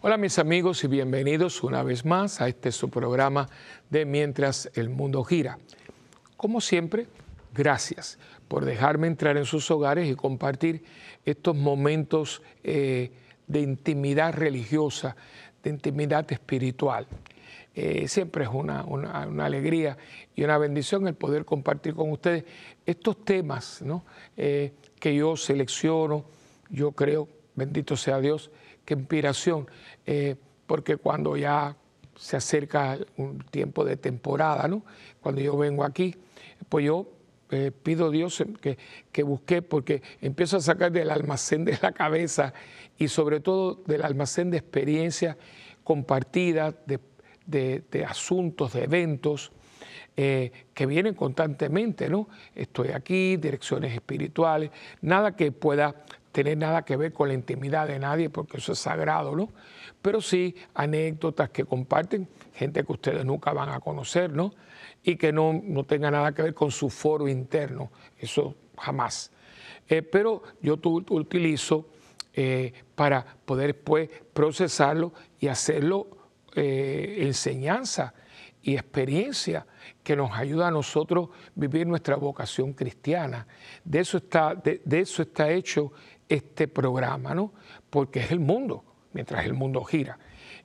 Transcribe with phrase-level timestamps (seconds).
[0.00, 3.48] Hola mis amigos y bienvenidos una vez más a este su programa
[3.90, 5.58] de Mientras el Mundo Gira.
[6.36, 7.08] Como siempre,
[7.52, 10.84] gracias por dejarme entrar en sus hogares y compartir
[11.24, 13.10] estos momentos eh,
[13.48, 15.16] de intimidad religiosa,
[15.64, 17.08] de intimidad espiritual.
[17.74, 18.84] Eh, siempre es una,
[19.40, 19.98] alegría
[20.36, 22.44] y una bendición el poder compartir con ustedes
[22.86, 23.82] estos temas
[24.36, 26.24] eh, que yo selecciono,
[26.70, 27.26] yo creo,
[27.56, 28.52] bendito sea Dios,
[28.88, 29.68] que inspiración,
[30.06, 31.76] eh, porque cuando ya
[32.16, 34.82] se acerca un tiempo de temporada, ¿no?
[35.20, 36.16] cuando yo vengo aquí,
[36.68, 37.06] pues yo
[37.82, 38.76] pido a Dios que,
[39.10, 42.52] que busque, porque empiezo a sacar del almacén de la cabeza
[42.98, 45.36] y sobre todo del almacén de experiencias
[45.82, 46.98] compartidas, de
[47.48, 49.50] de, asuntos, de eventos
[50.16, 52.28] eh, que vienen constantemente, ¿no?
[52.54, 56.04] Estoy aquí, direcciones espirituales, nada que pueda
[56.38, 59.48] tener nada que ver con la intimidad de nadie, porque eso es sagrado, ¿no?
[60.00, 64.54] Pero sí anécdotas que comparten gente que ustedes nunca van a conocer, ¿no?
[65.02, 69.32] Y que no, no tenga nada que ver con su foro interno, eso jamás.
[69.88, 70.78] Eh, pero yo
[71.10, 71.88] utilizo
[72.32, 76.06] eh, para poder pues procesarlo y hacerlo
[76.54, 78.14] eh, enseñanza
[78.62, 79.66] y experiencia
[80.08, 83.46] que nos ayuda a nosotros vivir nuestra vocación cristiana.
[83.84, 85.92] De eso está, de, eso está hecho
[86.26, 87.52] este programa, ¿no?
[87.90, 90.18] Porque es el mundo, mientras el mundo gira.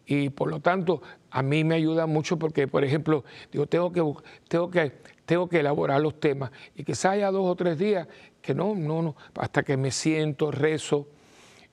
[0.06, 4.02] Y por lo tanto, a mí me ayuda mucho porque, por ejemplo, digo, tengo que,
[4.48, 4.94] tengo que,
[5.26, 8.08] tengo que elaborar los temas y quizás haya dos o tres días
[8.42, 11.10] que no, no, no, hasta que me siento, rezo,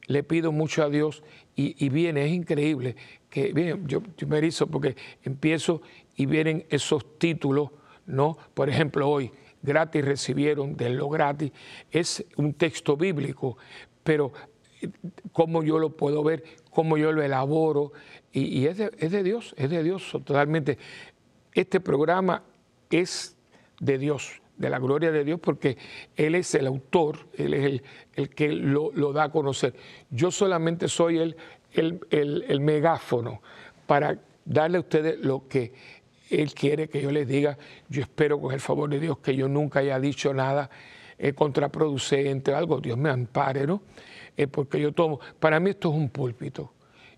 [0.09, 1.23] le pido mucho a Dios
[1.55, 2.97] y, viene, es increíble,
[3.29, 5.83] que bien, yo, me erizo porque empiezo
[6.21, 7.71] y vienen esos títulos,
[8.05, 8.37] ¿no?
[8.53, 9.33] Por ejemplo, hoy,
[9.63, 11.51] gratis recibieron de lo gratis,
[11.91, 13.57] es un texto bíblico,
[14.05, 14.31] pero
[14.83, 14.91] eh,
[15.33, 17.93] cómo yo lo puedo ver, cómo yo lo elaboro,
[18.33, 20.77] y, es, de, es de Dios, es de Dios totalmente.
[21.55, 22.43] Este programa
[22.91, 23.39] es
[23.81, 25.79] de Dios, de la gloria de Dios, porque
[26.17, 27.83] Él es el autor, Él es
[28.13, 29.75] el, que lo, da a conocer.
[30.11, 31.37] Yo solamente soy el,
[32.11, 33.41] el, megáfono
[33.87, 35.73] para darle a ustedes lo que
[36.31, 37.59] Él quiere que yo les diga.
[37.89, 40.71] Yo espero con el favor de Dios que yo nunca haya dicho nada
[41.19, 43.83] eh, contraproducente, algo, Dios me ampare, ¿no?
[44.37, 46.73] Eh, porque yo tomo, para mí esto es un púlpito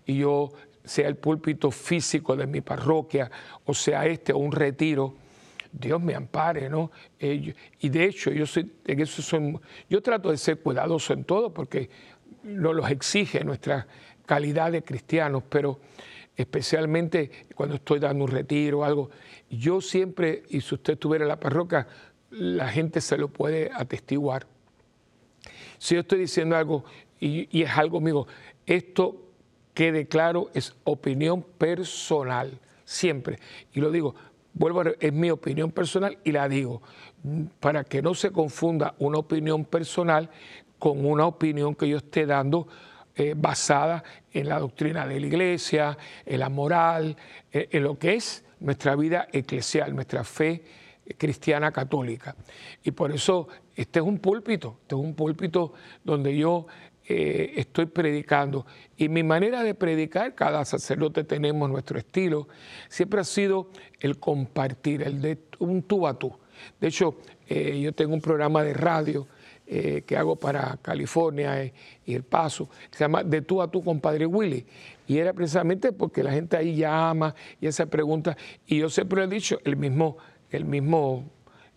[0.05, 0.51] y yo
[0.83, 3.31] sea el púlpito físico de mi parroquia,
[3.63, 5.13] o sea este o un retiro,
[5.71, 6.91] Dios me ampare, ¿no?
[7.17, 9.57] Eh, y de hecho, yo soy, eso soy,
[9.89, 11.89] yo trato de ser cuidadoso en todo porque
[12.43, 13.87] no los exige nuestra
[14.25, 15.79] calidad de cristianos, pero
[16.35, 19.09] especialmente cuando estoy dando un retiro o algo,
[19.49, 21.87] yo siempre, y si usted estuviera en la parroquia,
[22.31, 24.47] la gente se lo puede atestiguar.
[25.77, 26.85] Si yo estoy diciendo algo
[27.19, 28.25] y, es algo mío,
[28.65, 29.21] esto
[29.73, 33.39] quede claro, es opinión personal, siempre.
[33.73, 34.15] Y lo digo,
[34.53, 36.81] vuelvo a es mi opinión personal y la digo,
[37.59, 40.29] para que no se confunda una opinión personal
[40.79, 42.67] con una opinión que yo esté dando
[43.15, 47.15] eh, basada en la doctrina de la iglesia, en la moral,
[47.51, 50.63] eh, en lo que es nuestra vida eclesial, nuestra fe
[51.15, 52.35] cristiana católica.
[52.83, 55.73] Y por eso este es un púlpito, este es un púlpito
[56.03, 56.65] donde yo
[57.07, 58.65] eh, estoy predicando.
[58.97, 62.47] Y mi manera de predicar, cada sacerdote tenemos nuestro estilo,
[62.89, 63.69] siempre ha sido
[63.99, 66.35] el compartir, el de un tú a tú.
[66.81, 69.27] De hecho, yo tengo un programa de radio
[69.65, 71.71] eh, que hago para California
[72.05, 74.65] y El Paso, se llama De tú a tú con Padre Willy.
[75.07, 79.27] Y era precisamente porque la gente ahí llama y esa pregunta, y yo siempre he
[79.27, 80.17] dicho, el mismo,
[80.49, 81.25] el mismo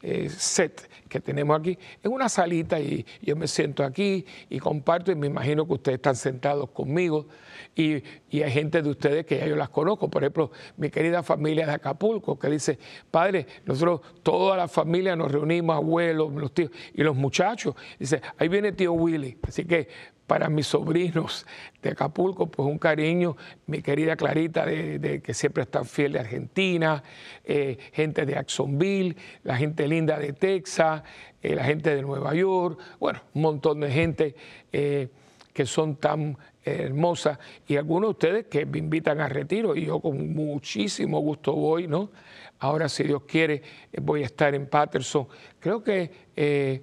[0.03, 5.10] eh, set que tenemos aquí, en una salita y yo me siento aquí y comparto
[5.10, 7.27] y me imagino que ustedes están sentados conmigo.
[7.75, 8.03] Y,
[8.33, 11.72] hay gente de ustedes que ya yo las conozco, por ejemplo, mi querida familia de
[11.72, 12.78] Acapulco que dice,
[13.10, 18.48] padre, nosotros toda la familia nos reunimos, abuelos, los tíos y los muchachos, dice, ahí
[18.48, 19.89] viene tío Willy, así que
[20.27, 21.47] para mis sobrinos
[21.83, 23.37] de Acapulco, pues un cariño,
[23.67, 27.03] mi querida Clarita, de, que siempre está fiel de Argentina,
[27.45, 31.03] eh, gente de Jacksonville, la gente linda de Texas,
[31.43, 34.34] eh, la gente de Nueva York, bueno, un montón de gente
[34.73, 35.09] eh,
[35.53, 37.39] que son tan hermosas
[37.69, 41.87] y algunos de ustedes que me invitan a retiro y yo con muchísimo gusto voy,
[41.87, 42.11] ¿no?
[42.59, 43.63] Ahora, si Dios quiere,
[44.03, 45.29] voy a estar en Patterson.
[45.61, 46.83] Creo que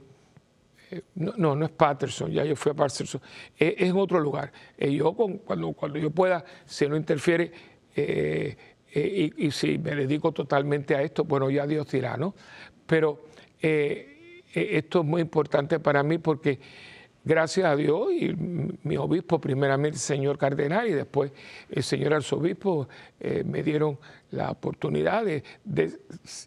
[1.15, 3.21] no, no, es Patterson, ya yo fui a Patterson,
[3.57, 4.51] es, en otro lugar.
[4.77, 7.51] Eh, yo cuando, cuando yo pueda, si no interfiere,
[7.95, 8.55] eh,
[8.93, 12.35] eh, y, si me dedico totalmente a esto, bueno, ya Dios dirá, ¿no?
[12.85, 13.25] Pero
[13.59, 16.59] esto es muy importante para mí porque
[17.23, 18.33] gracias a Dios y
[18.83, 21.31] mi obispo, primeramente el señor cardenal y después
[21.69, 22.87] el señor arzobispo,
[23.19, 23.97] eh, me dieron
[24.31, 25.43] la oportunidad de,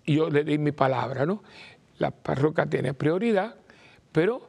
[0.05, 1.43] y yo le di mi palabra, ¿no?
[1.99, 3.57] La parroquia tiene prioridad,
[4.17, 4.41] pero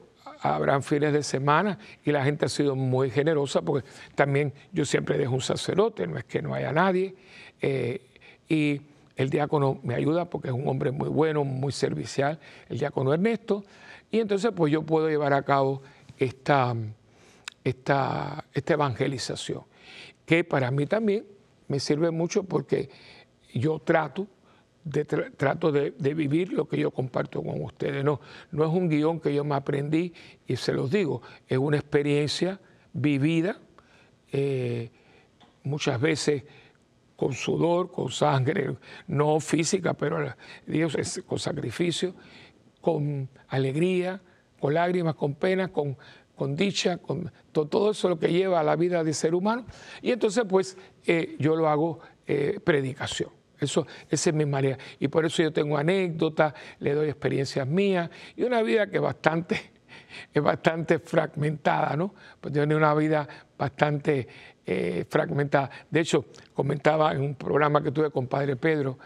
[0.44, 3.86] habrán fines de semana y la gente ha sido muy generosa porque
[4.16, 7.14] también yo siempre dejo un sacerdote, no es que no haya nadie.
[7.62, 8.00] Eh,
[8.48, 8.81] y
[9.18, 13.66] el diácono me ayuda porque es un hombre muy bueno, muy servicial, el diácono Ernesto.
[14.10, 15.81] Y entonces pues yo puedo llevar a cabo
[16.18, 16.74] esta,
[17.62, 19.64] esta, esta evangelización,
[20.25, 21.25] que para mí también
[21.68, 22.90] me sirve mucho porque
[23.54, 24.28] yo trato
[24.89, 28.04] trato de, vivir lo que yo comparto con ustedes.
[28.04, 28.19] No,
[28.51, 30.13] no es un guion que yo me aprendí
[30.45, 32.60] y se los digo, es una experiencia
[32.94, 33.60] vivida,
[34.31, 34.89] eh,
[35.63, 36.44] muchas veces
[37.16, 38.75] con sudor, con sangre,
[39.07, 40.34] no física, pero
[40.66, 42.13] Dios es con sacrificio,
[42.80, 44.22] con alegría,
[44.60, 45.98] con lágrimas, con pena, con,
[46.36, 49.66] con dicha, con todo eso lo que lleva a la vida de ser humano.
[50.01, 53.37] Y entonces, pues, eh, yo lo hago eh, predicación.
[53.59, 54.77] Eso, esa es mi manera.
[55.00, 59.71] Y por eso yo tengo anécdotas, le doy experiencias mías y una vida que bastante,
[60.33, 62.13] es bastante fragmentada, ¿no?
[62.39, 63.27] Pues tengo una vida
[63.57, 64.27] bastante
[64.65, 65.69] eh, fragmentada.
[65.89, 68.98] De hecho, comentaba en un programa que tuve con Padre Pedro,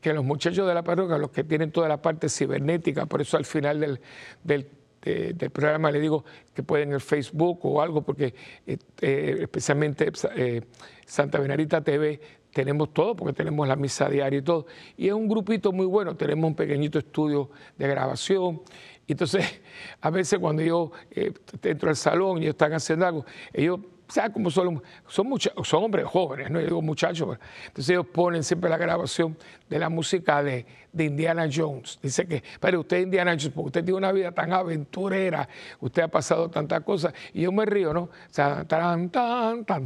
[0.00, 3.36] que los muchachos de la parroquia, los que tienen toda la parte cibernética, por eso
[3.36, 4.00] al final del,
[4.42, 6.24] del, programa le digo
[6.54, 8.34] que pueden en Facebook o algo, porque
[8.66, 10.62] eh, eh, especialmente eh,
[11.06, 12.20] Santa Benarita TV
[12.58, 14.66] tenemos todo, porque tenemos la misa diaria y todo.
[14.96, 18.62] Y es un grupito muy bueno, tenemos un pequeño estudio de grabación.
[19.06, 19.60] Entonces,
[20.00, 20.90] a veces cuando yo
[21.62, 23.78] entro al salón y ellos están haciendo algo, ellos
[24.08, 24.82] ¿sabes cómo son?
[25.06, 27.38] Son, son hombres jóvenes, no yo digo muchachos.
[27.66, 29.36] Entonces ellos ponen siempre la grabación
[29.68, 31.98] de la música de, de Indiana Jones.
[32.02, 35.48] Dice que, pero usted Indiana Jones, porque usted tiene una vida tan aventurera,
[35.80, 37.12] usted ha pasado tantas cosas.
[37.32, 38.02] Y yo me río, ¿no?
[38.02, 39.84] O sea, tan, tan, tan,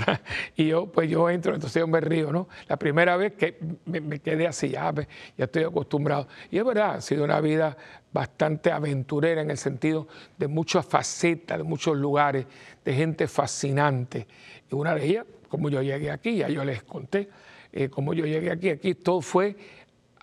[0.56, 2.48] Y yo, pues yo entro, entonces yo me río, ¿no?
[2.68, 6.28] La primera vez que me, quedé así, ya, pues, ya estoy acostumbrado.
[6.50, 7.76] Y es verdad, ha sido una vida
[8.12, 10.06] bastante aventurera en el sentido
[10.38, 12.46] de muchas facetas, de muchos lugares,
[12.84, 14.26] de gente fascinante.
[14.70, 17.28] Y una de ellas, como yo llegué aquí, ya yo les conté,
[17.72, 19.56] eh, como yo llegué aquí, aquí todo fue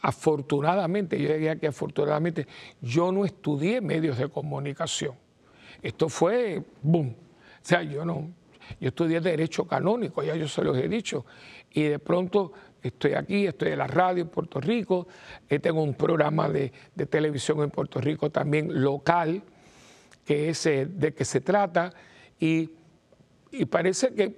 [0.01, 2.47] afortunadamente, yo llegué aquí afortunadamente,
[2.81, 5.15] yo no estudié medios de comunicación.
[5.81, 7.09] Esto fue, boom.
[7.09, 7.15] O
[7.61, 8.31] sea, yo no,
[8.79, 11.25] yo estudié Derecho Canónico, ya yo se los he dicho,
[11.71, 15.07] y de pronto estoy aquí, estoy en la radio en Puerto Rico,
[15.49, 16.71] eh, tengo un programa de,
[17.09, 19.43] televisión en Puerto Rico también local,
[20.25, 21.93] que es eh, de que se trata,
[22.39, 22.71] y,
[23.51, 24.29] y parece que,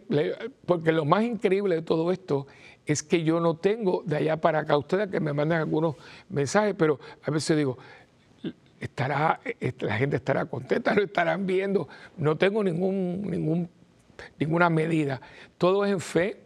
[0.65, 2.47] porque lo más increíble de todo esto
[2.85, 5.95] es que yo no tengo de allá para acá, ustedes que me mandan algunos
[6.29, 7.77] mensajes, pero a veces digo,
[8.79, 9.39] estará,
[9.79, 11.87] la gente estará contenta, lo estarán viendo,
[12.17, 13.69] no tengo ningún, ningún,
[14.39, 15.21] ninguna medida,
[15.57, 16.43] todo es en fe,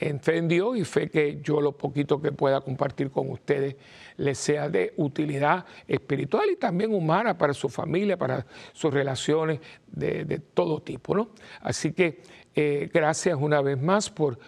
[0.00, 3.76] en fe en Dios y fe que yo lo poquito que pueda compartir con ustedes
[4.16, 10.24] les sea de utilidad espiritual y también humana para su familia, para sus relaciones de,
[10.24, 11.14] de todo tipo.
[11.14, 11.28] ¿no?
[11.60, 12.22] Así que
[12.54, 14.38] eh, gracias una vez más por,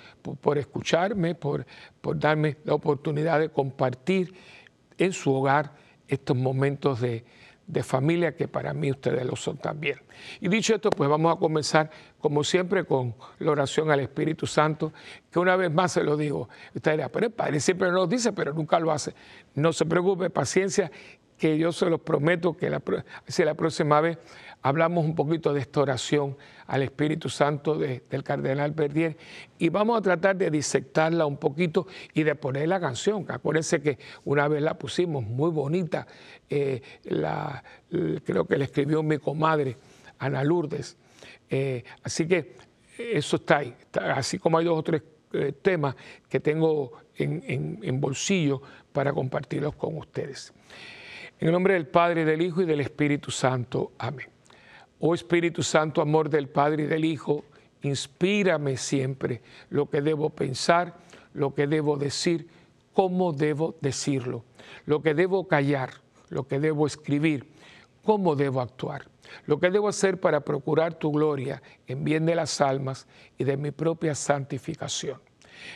[0.40, 1.66] por, escucharme, por,
[2.00, 4.32] por, darme la oportunidad de compartir
[4.96, 5.72] en su hogar
[6.06, 7.25] estos momentos de,
[7.66, 9.98] de, familia que para mí ustedes lo son también.
[10.40, 14.92] Y dicho esto, pues vamos a comenzar como siempre con la oración al Espíritu Santo,
[15.30, 16.48] que una vez más se lo digo.
[16.75, 19.14] Usted dirá, pero el Padre siempre nos dice, pero nunca lo hace.
[19.54, 20.90] No se preocupe, paciencia,
[21.38, 22.83] que yo se los prometo que la,
[23.26, 24.19] si la próxima vez
[24.62, 29.16] hablamos un poquito de esta oración al Espíritu Santo del Cardenal Verdier
[29.59, 33.99] y vamos a tratar de disectarla un poquito y de poner la canción, acuérdense que
[34.25, 36.07] una vez la pusimos muy bonita,
[36.49, 37.62] eh, la,
[38.25, 39.76] creo que la escribió mi comadre
[40.19, 40.97] Ana Lourdes.
[41.49, 42.57] Eh, así que
[42.99, 45.02] eso está ahí, así como hay dos o tres
[45.33, 45.95] eh, temas
[46.28, 48.62] que tengo en, en bolsillo
[48.93, 50.52] para compartirlos con ustedes.
[51.38, 53.93] En el nombre del Padre, del Hijo y del Espíritu Santo.
[53.99, 54.28] Amén.
[55.00, 57.45] Oh Espíritu Santo, amor del Padre y del Hijo,
[57.83, 60.95] inspírame siempre lo que debo pensar,
[61.35, 62.49] lo que debo decir,
[62.95, 64.45] cómo debo decirlo,
[64.87, 65.90] lo que debo callar,
[66.31, 67.47] lo que debo escribir,
[68.02, 69.07] cómo debo actuar,
[69.45, 73.59] lo que debo hacer para procurar tu gloria en bien de las almas y de
[73.59, 75.21] mi propia santificación.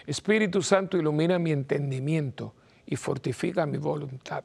[0.06, 2.54] Espíritu Santo, ilumina mi entendimiento
[2.86, 4.44] y fortifica mi voluntad.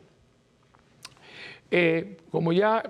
[1.71, 2.83] eh, como ya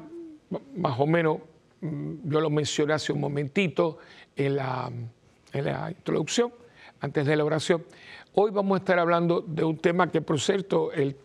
[0.75, 1.37] más o menos
[1.81, 3.99] mm, yo lo mencioné hace un momentito
[4.35, 4.91] en la,
[5.89, 6.51] introducción,
[6.99, 7.83] antes de la oración,
[8.33, 11.15] Hoy vamos a estar hablando de un tema que, por cierto, el,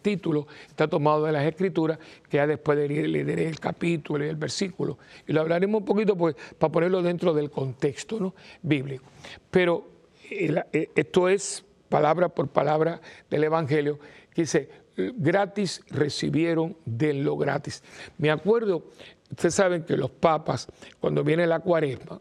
[0.00, 4.36] título está tomado de las Escrituras, que ya después de leer el capítulo y el
[4.36, 4.96] versículo.
[5.26, 8.36] Y lo hablaremos un poquito pues, para ponerlo dentro del contexto ¿no?
[8.62, 9.04] bíblico.
[9.50, 9.84] Pero
[10.30, 13.98] eh, eh, esto es palabra por palabra del Evangelio,
[14.32, 17.82] que dice, gratis recibieron de lo gratis.
[18.18, 18.90] Me acuerdo,
[19.30, 20.68] ustedes saben que los papas,
[21.00, 22.20] cuando viene la cuaresma,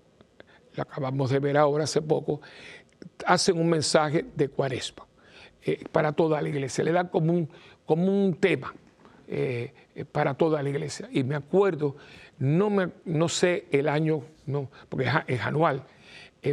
[0.76, 2.42] la acabamos de ver ahora hace poco,
[3.26, 5.06] hacen un mensaje de cuaresma
[5.64, 7.50] eh, para toda la iglesia, le dan como un,
[7.86, 8.74] como un tema
[9.28, 11.08] eh, eh, para toda la iglesia.
[11.12, 11.96] Y me acuerdo,
[12.40, 15.84] no, me, no sé el año, no, porque es, anual,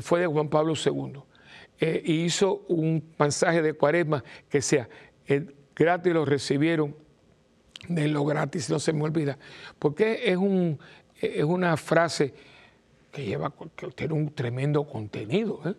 [0.02, 1.22] fue de Juan Pablo II,
[1.80, 4.88] y hizo un mensaje de cuaresma que sea,
[5.84, 6.94] gratis lo recibieron,
[7.88, 9.38] de lo gratis, no se me olvida,
[9.78, 10.78] porque es, un,
[11.20, 12.34] es una frase
[13.10, 15.60] que lleva, que tiene un tremendo contenido.
[15.64, 15.74] ¿eh?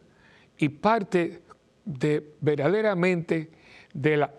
[0.61, 1.41] y parte
[1.83, 3.49] de verdaderamente
[3.93, 4.31] de, la,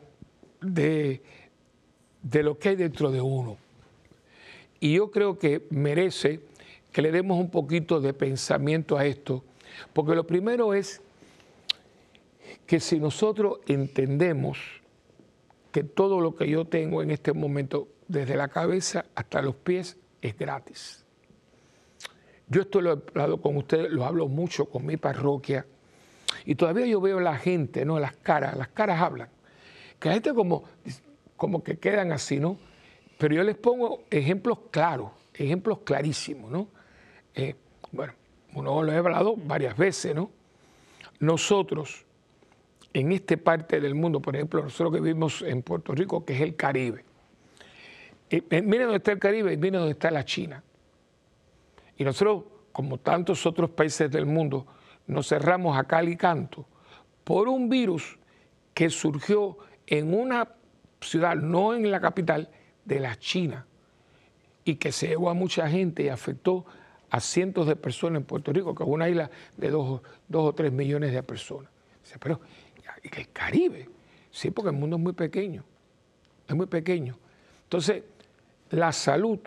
[0.60, 1.20] de,
[2.22, 3.56] de lo que hay dentro de uno.
[4.78, 6.40] Y yo creo que merece
[6.92, 9.42] que le demos un poquito de pensamiento a esto,
[9.92, 11.00] porque lo primero es
[12.66, 14.58] que si nosotros entendemos
[15.72, 19.98] que todo lo que yo tengo en este momento, desde la cabeza hasta los pies,
[20.20, 21.04] es gratis.
[22.46, 25.66] Yo esto lo he hablado con ustedes, lo hablo mucho con mi parroquia,
[26.44, 27.98] y todavía yo veo la gente, ¿no?
[27.98, 29.28] Las caras, las caras hablan.
[29.98, 30.64] Que la gente como,
[31.36, 32.58] como que quedan así, ¿no?
[33.18, 36.68] Pero yo les pongo ejemplos claros, ejemplos clarísimos, ¿no?
[37.34, 37.54] Eh,
[37.92, 38.12] bueno,
[38.54, 40.30] uno lo he hablado varias veces, ¿no?
[41.20, 42.04] Nosotros,
[42.92, 46.40] en esta parte del mundo, por ejemplo, nosotros que vivimos en Puerto Rico, que es
[46.40, 47.04] el Caribe.
[48.30, 50.62] Eh, eh, miren dónde está el Caribe y miren dónde está la China.
[51.96, 54.66] Y nosotros, como tantos otros países del mundo,
[55.06, 56.66] nos cerramos a cal y canto
[57.24, 58.18] por un virus
[58.74, 60.48] que surgió en una
[61.00, 62.48] ciudad, no en la capital,
[62.84, 63.66] de la China,
[64.64, 66.64] y que se llevó a mucha gente y afectó
[67.10, 70.00] a cientos de personas en Puerto Rico, que es una isla de dos,
[70.32, 71.70] o tres millones de personas.
[72.18, 72.40] Pero
[73.02, 73.88] el Caribe,
[74.30, 75.64] sí, porque el mundo es muy pequeño,
[76.46, 77.16] es muy pequeño.
[77.64, 78.02] Entonces,
[78.70, 79.38] la salud,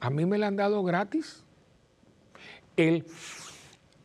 [0.00, 1.44] a mí me la han dado gratis.
[2.76, 3.04] El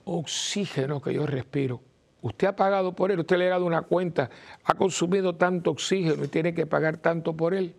[0.06, 1.82] oxígeno que yo respiro.
[2.22, 4.30] Usted ha pagado por él, usted le ha dado una cuenta,
[4.64, 7.75] ha consumido tanto oxígeno y tiene que pagar tanto por él.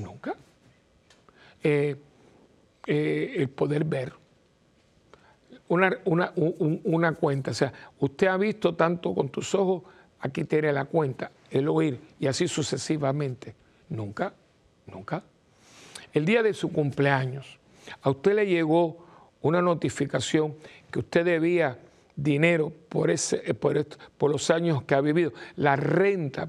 [0.00, 0.36] Nunca.
[1.62, 1.96] Eh,
[2.86, 4.12] eh, el poder ver.
[5.68, 9.82] Una, una, cuenta, o sea, usted ha visto tanto con tus ojos,
[10.20, 13.54] aquí tiene la cuenta, el oír, y así sucesivamente.
[13.88, 14.34] Nunca,
[14.86, 15.22] nunca.
[16.12, 17.58] El día de su cumpleaños,
[18.02, 19.04] a usted le llegó
[19.42, 20.56] una notificación
[20.90, 21.78] que usted debía
[22.16, 23.84] dinero por, ese, eh, por,
[24.16, 26.48] por, los años que ha vivido, la renta,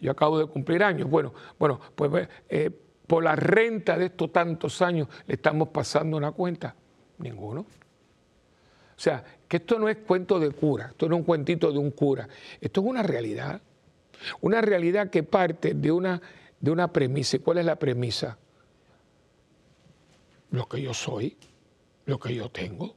[0.00, 2.70] yo acabo de cumplir años, bueno, bueno pues eh,
[3.06, 6.74] por la renta de estos tantos años le estamos pasando una cuenta,
[7.18, 7.66] ninguno.
[8.98, 11.78] O sea, que esto no es cuento de cura, esto no es un cuentito de
[11.78, 12.28] un cura,
[12.60, 13.62] esto es una realidad,
[14.40, 16.20] una realidad que parte de una,
[16.58, 17.36] de una premisa.
[17.36, 18.36] ¿Y cuál es la premisa?
[20.50, 21.36] Lo que yo soy,
[22.06, 22.96] lo que yo tengo.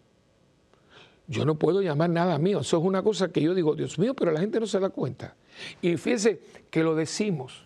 [1.28, 2.62] Yo no puedo llamar nada mío.
[2.62, 4.90] Eso es una cosa que yo digo, Dios mío, pero la gente no se da
[4.90, 5.36] cuenta.
[5.84, 6.42] Y fíjense
[6.72, 7.64] que lo decimos.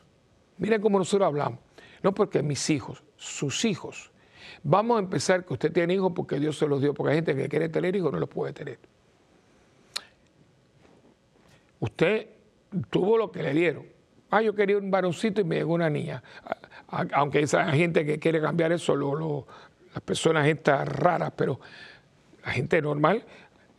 [0.57, 1.59] Miren cómo nosotros hablamos.
[2.03, 4.11] No porque mis hijos, sus hijos.
[4.67, 7.35] Vamos a empezar que usted tiene hijos porque Dios se los dio, porque hay gente
[7.35, 8.79] que quiere tener hijos no los puede tener.
[11.79, 12.29] Usted
[12.89, 13.85] tuvo lo que le dieron.
[14.31, 16.23] Ah, yo quería un varoncito y me llegó una niña.
[16.87, 19.45] Aunque esa gente que quiere cambiar eso lo,
[19.93, 21.59] las personas estas raras, pero
[22.43, 23.23] la gente normal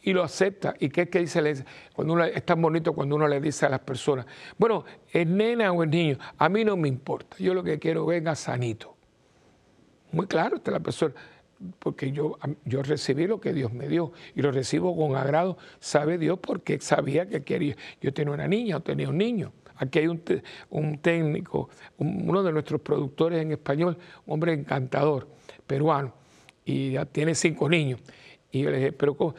[0.02, 0.75] y lo acepta.
[0.78, 1.64] ¿Y qué es que dice?
[1.95, 4.25] Cuando uno, es tan bonito cuando uno le dice a las personas,
[4.57, 8.07] bueno, es nena o es niño, a mí no me importa, yo lo que quiero
[8.07, 8.96] venga sanito.
[10.17, 11.15] Muy claro está la persona,
[11.79, 16.17] porque yo, yo recibí lo que Dios me dio y lo recibo con agrado, sabe
[16.17, 19.53] Dios porque sabía que quería, yo tenía una niña o tenía un niño.
[19.77, 20.23] Aquí hay un,
[20.71, 21.69] un técnico,
[21.99, 25.29] uno de nuestros productores en español, un hombre encantador
[25.67, 26.15] peruano
[26.65, 28.01] y tiene cinco niños.
[28.51, 29.35] Y yo le dije, pero ¿cómo?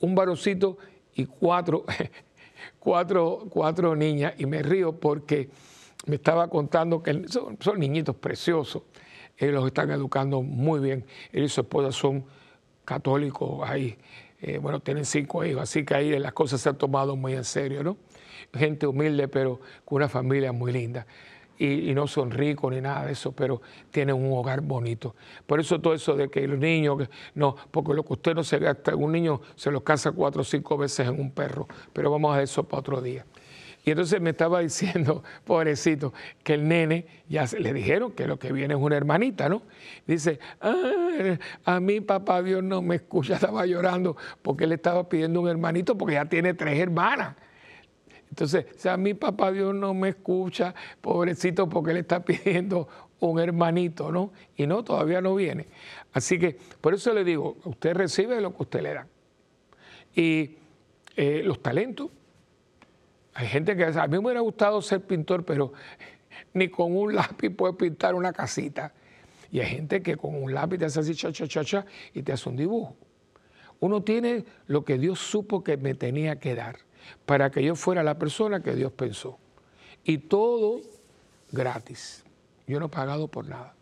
[0.00, 0.76] Un varoncito
[1.14, 1.84] y cuatro,
[2.80, 4.34] cuatro, cuatro niñas.
[4.38, 5.48] Y me río porque
[6.06, 8.82] me estaba contando que son, niñitos preciosos.
[9.38, 11.04] Ellos los están educando muy bien.
[11.32, 12.24] Él y su esposa son
[12.84, 13.96] católicos ahí.
[14.40, 17.44] Eh, bueno, tienen cinco hijos, así que ahí las cosas se han tomado muy en
[17.44, 17.96] serio, ¿no?
[18.54, 21.06] Gente humilde, pero con una familia muy linda.
[21.60, 25.16] Y, no son ricos ni nada de eso, pero tienen un hogar bonito.
[25.44, 28.60] Por eso todo eso de que los niños, no, porque lo que usted no se
[28.60, 32.36] gasta, un niño se lo casa cuatro o cinco veces en un perro, pero vamos
[32.36, 33.26] a eso para otro día.
[33.88, 36.12] Y entonces me estaba diciendo, pobrecito,
[36.44, 39.62] que el nene, ya le dijeron que lo que viene es una hermanita, ¿no?
[40.06, 45.40] Dice, ah, a mí papá Dios no me escucha, estaba llorando porque él estaba pidiendo
[45.40, 47.34] un hermanito porque ya tiene tres hermanas.
[48.28, 52.88] Entonces, o sea, a mí papá Dios no me escucha, pobrecito, porque él está pidiendo
[53.20, 54.32] un hermanito, ¿no?
[54.54, 55.66] Y no, todavía no viene.
[56.12, 59.06] Así que, por eso le digo, usted recibe lo que usted le da.
[60.14, 60.56] Y
[61.16, 62.10] eh, los talentos,
[63.38, 65.72] hay gente que a mí me hubiera gustado ser pintor, pero
[66.54, 68.92] ni con un lápiz puedes pintar una casita.
[69.52, 72.24] Y hay gente que con un lápiz te hace así, cha, cha, cha, cha, y
[72.24, 72.96] te hace un dibujo.
[73.78, 76.78] Uno tiene lo que Dios supo que me tenía que dar
[77.26, 79.38] para que yo fuera la persona que Dios pensó.
[80.02, 80.80] Y todo
[81.52, 82.24] gratis.
[82.66, 83.76] Yo no he pagado por nada.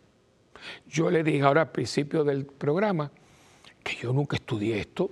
[0.87, 3.11] Yo le dije ahora al principio del programa
[3.83, 5.09] que yo nunca estudié esto,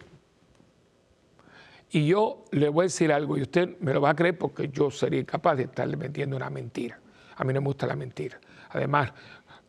[1.95, 4.67] y yo le voy a decir algo y usted me lo va a creer porque
[4.67, 6.99] yo sería incapaz de estarle metiendo una mentira.
[7.37, 8.37] A mí no me gusta la mentira.
[8.71, 9.13] Además,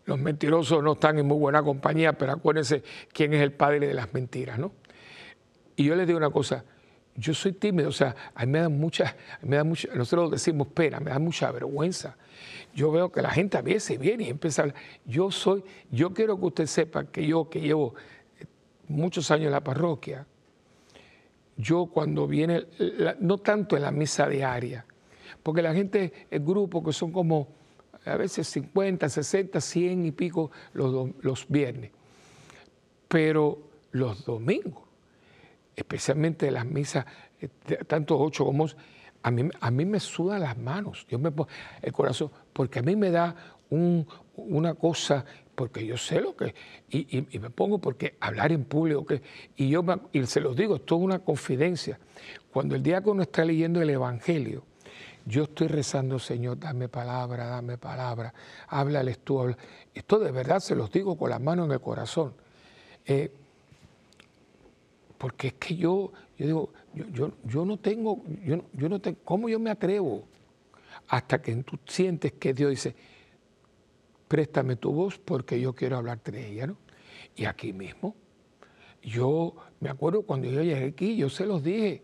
[0.07, 3.95] los mentirosos no están en muy buena compañía, pero acuérdense quién es el padre de
[3.95, 4.73] las mentiras, ¿no?
[5.77, 6.65] Y yo le digo una cosa,
[7.15, 10.67] yo soy tímido, o sea, a mí me da mucha, me da mucha, nosotros decimos
[10.67, 12.17] pena, me da mucha vergüenza.
[12.75, 14.83] Yo veo que la gente a veces viene y empieza a hablar.
[15.05, 17.95] Yo soy, yo quiero que usted sepa que yo que llevo
[18.89, 20.27] muchos años en la parroquia,
[21.57, 22.67] yo cuando viene,
[23.21, 24.85] no tanto en la misa diaria,
[25.43, 27.49] porque la gente, el grupo que son como
[28.05, 31.91] a veces 50, 60, 100 y pico los, los viernes,
[33.09, 33.59] pero
[33.93, 34.85] los domingos,
[35.75, 37.07] especialmente las misas,
[37.41, 37.49] eh,
[37.87, 38.67] tanto ocho como
[39.23, 41.33] a mí, a mí me sudan las manos, yo me
[41.83, 43.35] el corazón, porque a mí me da
[43.71, 45.25] una cosa
[45.57, 46.55] porque yo sé lo que,
[46.91, 49.07] y, me pongo porque hablar en público,
[49.57, 51.99] y yo y se los digo, es toda una confidencia.
[52.53, 54.63] Cuando el diácono está leyendo el Evangelio,
[55.25, 58.33] yo estoy rezando, Señor, dame palabra, dame palabra,
[58.69, 59.41] háblales tú.
[59.41, 59.57] Habla.
[59.93, 62.33] Esto de verdad se los digo con las manos en el corazón.
[63.05, 63.33] Eh,
[65.19, 69.49] porque es que yo, yo digo, yo, yo, no tengo, yo, yo no tengo, ¿cómo
[69.49, 70.23] yo me atrevo?
[71.09, 72.95] Hasta que tú sientes que Dios dice,
[74.29, 76.77] préstame tu voz porque yo quiero hablarte de ella, ¿no?
[77.35, 78.15] Y aquí mismo,
[79.03, 82.03] yo me acuerdo cuando yo llegué aquí, yo se los dije,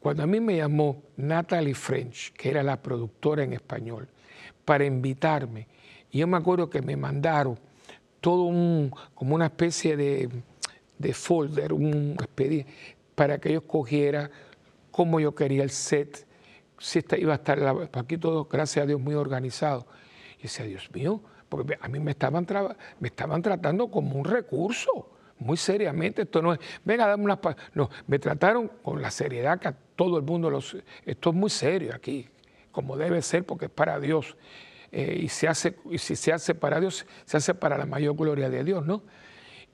[0.00, 4.08] cuando a mí me llamó Natalie French, que era la productora en español,
[4.64, 5.66] para invitarme,
[6.10, 7.58] y yo me acuerdo que me mandaron
[8.20, 10.28] todo un, como una especie de,
[10.98, 12.72] de folder, un expediente,
[13.14, 14.30] para que yo escogiera
[14.90, 16.26] cómo yo quería el set,
[16.78, 19.86] si esta iba a estar, aquí todo, gracias a Dios, muy organizado.
[20.38, 21.20] Y decía, Dios mío,
[21.52, 22.46] porque a mí me estaban,
[22.98, 26.22] me estaban tratando como un recurso, muy seriamente.
[26.22, 27.40] Esto no es, venga, dame unas...
[27.74, 30.74] No, me trataron con la seriedad que a todo el mundo los...
[31.04, 32.26] Esto es muy serio aquí,
[32.70, 34.34] como debe ser, porque es para Dios.
[34.90, 38.16] Eh, y, se hace, y si se hace para Dios, se hace para la mayor
[38.16, 39.02] gloria de Dios, ¿no?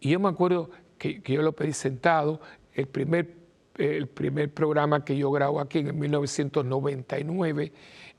[0.01, 2.41] Y yo me acuerdo que, yo lo pedí sentado,
[2.75, 3.37] el primer,
[3.77, 7.73] el primer programa que yo grabo aquí en 1999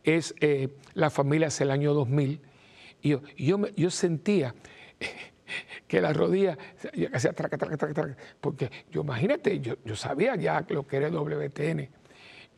[0.05, 2.39] es eh, La familia hace el año 2000,
[3.01, 3.21] y yo,
[3.75, 4.53] yo, sentía
[5.87, 6.57] que la rodilla
[7.13, 11.07] hacía traca, traca, traca, traca, porque yo imagínate, yo, yo sabía ya lo que era
[11.07, 11.89] el WTN.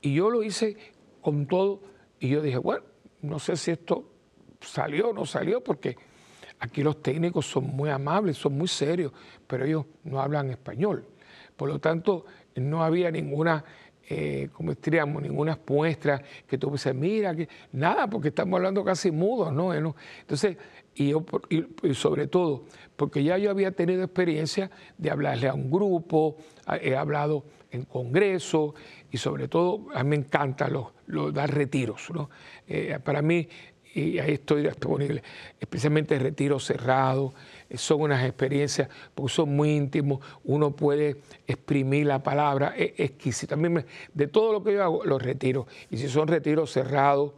[0.02, 0.76] Y yo lo hice
[1.22, 1.82] con todo
[2.20, 2.84] y yo dije, bueno,
[3.22, 4.12] no sé si esto
[4.60, 5.96] salió o no salió, porque
[6.60, 9.12] aquí los técnicos son muy amables, son muy serios,
[9.48, 11.06] pero ellos no hablan español.
[11.56, 12.26] Por lo tanto,
[12.56, 13.64] no había ninguna
[14.10, 19.12] eh, como diríamos, ninguna muestra que tú dices, mira, que nada, porque estamos hablando casi
[19.12, 19.74] mudos, ¿no?
[19.74, 20.58] Entonces,
[20.96, 21.26] y yo,
[21.94, 26.36] sobre todo, porque ya yo había tenido experiencia de hablarle a un grupo,
[26.82, 28.76] he hablado en congreso
[29.10, 32.30] y sobre todo a mí me encanta los, dar retiros, ¿no?
[32.68, 33.48] Eh, para mí,
[33.94, 35.22] y ahí estoy disponible,
[35.60, 37.34] especialmente retiros cerrados,
[37.76, 43.56] son unas experiencias, porque son muy íntimos, uno puede exprimir la palabra, es exquisito.
[43.56, 45.68] También de todo lo que yo hago, los retiro.
[45.90, 47.34] Y si son retiros cerrados,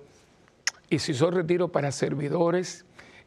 [0.90, 2.86] y si son retiros para servidores,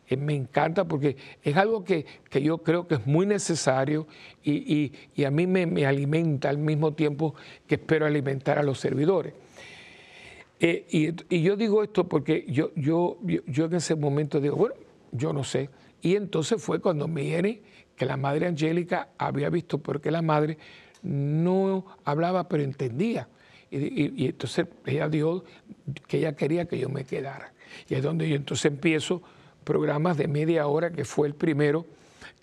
[0.08, 4.06] eh, me encanta porque es algo que, yo creo que es muy necesario
[4.44, 4.92] y,
[5.24, 7.34] a mí me, alimenta al mismo tiempo
[7.66, 9.34] que espero alimentar a los servidores.
[10.60, 14.76] Eh, y, yo digo esto porque yo, yo, yo en ese momento digo, bueno,
[15.10, 15.68] yo no sé,
[16.06, 17.62] Y entonces fue cuando viene
[17.96, 20.56] que la madre Angélica había visto porque la madre
[21.02, 23.28] no hablaba pero entendía.
[23.72, 25.42] Y, entonces ella dijo
[26.06, 27.52] que ella quería que yo me quedara.
[27.88, 29.20] Y es donde yo entonces empiezo
[29.64, 31.86] programas de media hora, que fue el primero,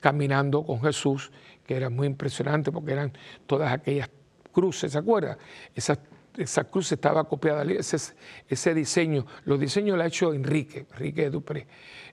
[0.02, 1.32] caminando con Jesús,
[1.65, 3.13] que era muy impresionante porque eran
[3.47, 4.10] todas aquellas
[4.52, 5.38] cruces, ¿se acuerda?
[5.73, 5.97] Esa,
[6.38, 8.15] esa cruz estaba copiada, ese,
[8.48, 11.67] ese diseño, los diseños lo ha hecho Enrique, Enrique Dupré.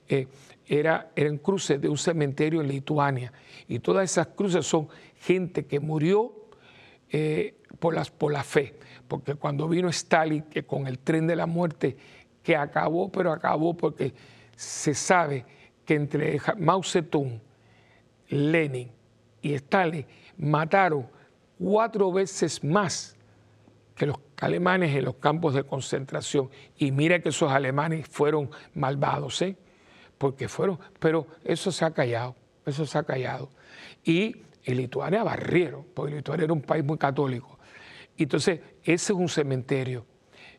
[0.08, 0.26] Eh,
[0.66, 3.32] era, eran cruces de un cementerio en Lituania.
[3.66, 6.32] Y todas esas cruces son gente que murió
[7.10, 8.78] eh, por, las, por la fe.
[9.08, 11.96] Porque cuando vino Stalin, que con el tren de la muerte,
[12.42, 14.14] que acabó, pero acabó porque
[14.54, 15.44] se sabe
[15.84, 17.40] que entre Mao Zedong,
[18.28, 18.90] Lenin
[19.42, 20.06] y Stalin
[20.36, 21.08] mataron
[21.58, 23.16] cuatro veces más
[24.00, 26.48] que los alemanes en los campos de concentración.
[26.78, 29.58] Y mira que esos alemanes fueron malvados, ¿eh?
[30.16, 32.34] porque fueron, pero eso se ha callado,
[32.64, 33.50] eso se ha callado.
[34.02, 37.58] Y en Lituania barrieron, porque Lituania era un país muy católico.
[38.16, 40.06] Entonces, ese es un cementerio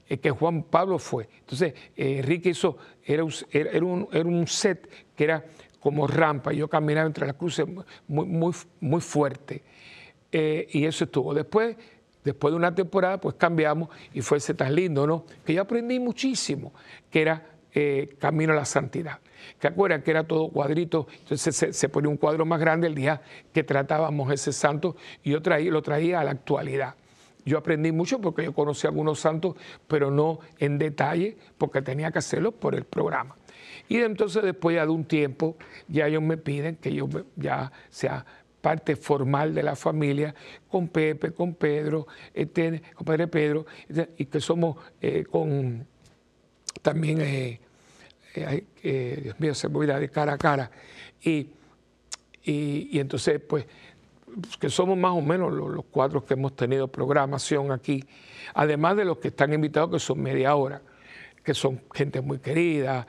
[0.07, 1.27] eh, que Juan Pablo fue.
[1.39, 5.43] Entonces, eh, Enrique hizo, era un, era, un, era un, set que era
[5.79, 7.65] como rampa, yo caminaba entre las cruces
[8.07, 9.63] muy, muy, muy fuerte.
[10.31, 11.33] Eh, y eso estuvo.
[11.33, 11.75] Después,
[12.23, 15.25] después de una temporada, pues cambiamos y fue ese tan lindo, ¿no?
[15.45, 16.73] Que yo aprendí muchísimo,
[17.09, 17.47] que era
[18.19, 19.19] Camino a la Santidad
[19.59, 23.21] que acuerdan que era todo cuadrito, entonces se, ponía un cuadro más grande el día
[23.53, 26.95] que tratábamos ese santo y yo lo traía a la actualidad.
[27.43, 29.55] Yo aprendí mucho porque yo conocí algunos santos,
[29.87, 33.35] pero no en detalle, porque tenía que hacerlo por el programa.
[33.89, 35.57] Y entonces después de un tiempo,
[35.87, 38.25] ya ellos me piden que yo ya sea
[38.61, 40.33] parte formal de la familia,
[40.69, 43.65] con Pepe, con Pedro, este, con Padre Pedro,
[44.17, 45.85] y que somos eh, con
[46.81, 47.59] también eh,
[48.35, 50.71] eh, Dios mío, se me de cara a cara.
[51.21, 51.49] Y,
[52.43, 53.65] y, entonces, pues,
[54.59, 58.03] que somos más o menos los, cuatro que hemos tenido programación aquí,
[58.53, 60.81] además de los que están invitados, que son media hora,
[61.43, 63.05] que son gente muy querida,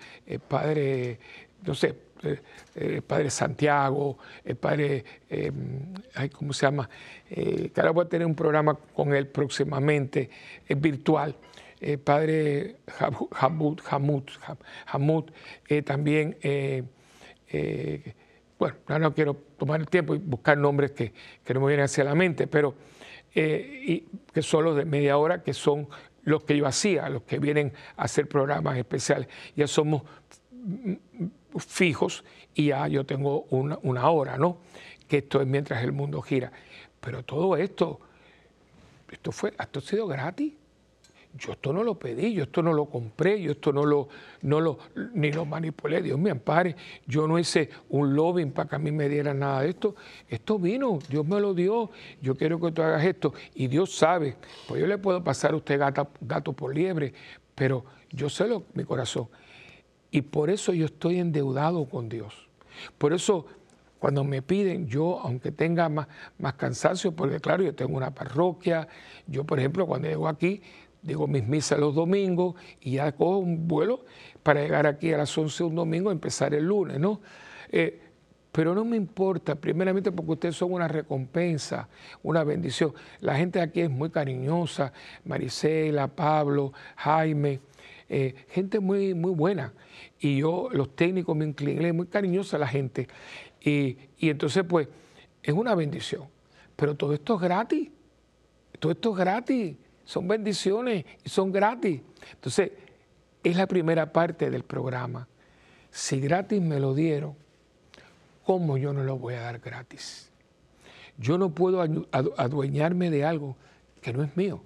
[0.49, 1.21] padre,
[1.63, 1.95] no sé,
[2.75, 5.05] el padre Santiago, el padre,
[6.33, 6.89] ¿cómo se llama?
[7.29, 10.31] que ahora voy a tener un programa con él próximamente,
[10.67, 11.35] es virtual
[11.85, 12.77] eh, padre
[13.41, 13.81] Hamud,
[14.87, 15.25] Hamud
[15.69, 16.85] eh, también, eh,
[18.57, 21.13] bueno, no quiero tomar el tiempo y buscar nombres que,
[21.53, 22.77] no me vienen hacia la mente, pero
[23.35, 25.89] que son los de media hora, que son
[26.23, 29.27] los que yo hacía, los que vienen a hacer programas especiales.
[29.57, 30.03] Ya somos
[31.59, 34.59] fijos y ya yo tengo una, una hora, ¿no?
[35.09, 36.53] Que esto es mientras el mundo gira.
[37.01, 38.01] Pero todo esto,
[39.11, 40.53] esto fue, esto ha sido gratis.
[41.35, 44.09] Yo esto no lo pedí, yo esto no lo compré, yo esto no lo,
[44.43, 44.79] no lo,
[45.15, 48.93] ni lo manipulé, Dios me ampare, yo no hice un lobbying para que a mí
[48.93, 49.97] me dieran nada de esto,
[50.29, 54.37] esto vino, Dios me lo dio, yo quiero que tú hagas esto, y Dios sabe,
[54.69, 55.81] pues yo le puedo pasar a usted
[56.21, 57.15] gato por liebre,
[57.55, 59.29] pero yo sé lo, mi corazón,
[60.13, 62.49] y por eso yo estoy endeudado con Dios,
[62.99, 63.47] por eso
[63.99, 68.89] cuando me piden, yo, aunque tenga más, más cansancio, porque claro, yo tengo una parroquia,
[69.27, 70.61] yo por ejemplo, cuando llego aquí,
[71.03, 74.05] digo mis misas los domingos y ya cojo un vuelo
[74.43, 77.21] para llegar aquí a las 11 un domingo empezar el lunes, ¿no?
[77.71, 78.01] Eh,
[78.53, 81.89] pero no me importa, primeramente porque ustedes son una recompensa,
[82.23, 82.93] una bendición.
[83.21, 84.93] La gente aquí es muy cariñosa,
[85.25, 87.61] Marisela, Pablo, Jaime,
[88.13, 89.73] eh, gente muy, muy buena.
[90.19, 93.09] Y yo, los técnicos, me incliné, muy cariñosa la gente.
[93.61, 94.89] Y, y entonces, pues,
[95.43, 96.25] es una bendición.
[96.77, 97.91] Pero todo esto es gratis.
[98.79, 102.01] Todo esto es gratis son bendiciones y son gratis.
[102.35, 102.73] Entonces,
[103.43, 105.29] es la primera parte del programa.
[105.91, 107.35] Si gratis me lo dieron,
[108.45, 110.31] ¿cómo yo no lo voy a dar gratis?
[111.19, 111.83] Yo no puedo
[112.37, 113.57] adueñarme de algo
[114.01, 114.63] que no es mío.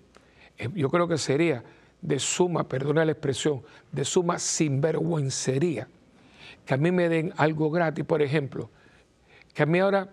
[0.59, 1.65] Eh, yo creo que sería
[2.01, 5.89] de suma, perdona la expresión, de suma sinvergüencería
[6.67, 8.69] que a mí me den algo gratis, por ejemplo,
[9.55, 10.09] que a mí ahora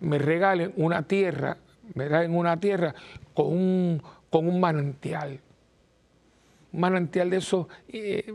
[0.00, 1.58] me regalen una tierra,
[1.94, 2.94] me regalen una tierra
[3.34, 5.38] con un, con un manantial.
[6.72, 8.32] Un manantial de esos eh,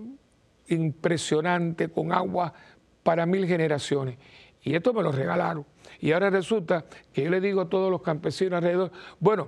[0.68, 2.54] impresionante, con agua
[3.02, 4.18] para mil generaciones.
[4.62, 5.66] Y esto me lo regalaron.
[6.00, 9.48] Y ahora resulta que yo le digo a todos los campesinos alrededor, bueno,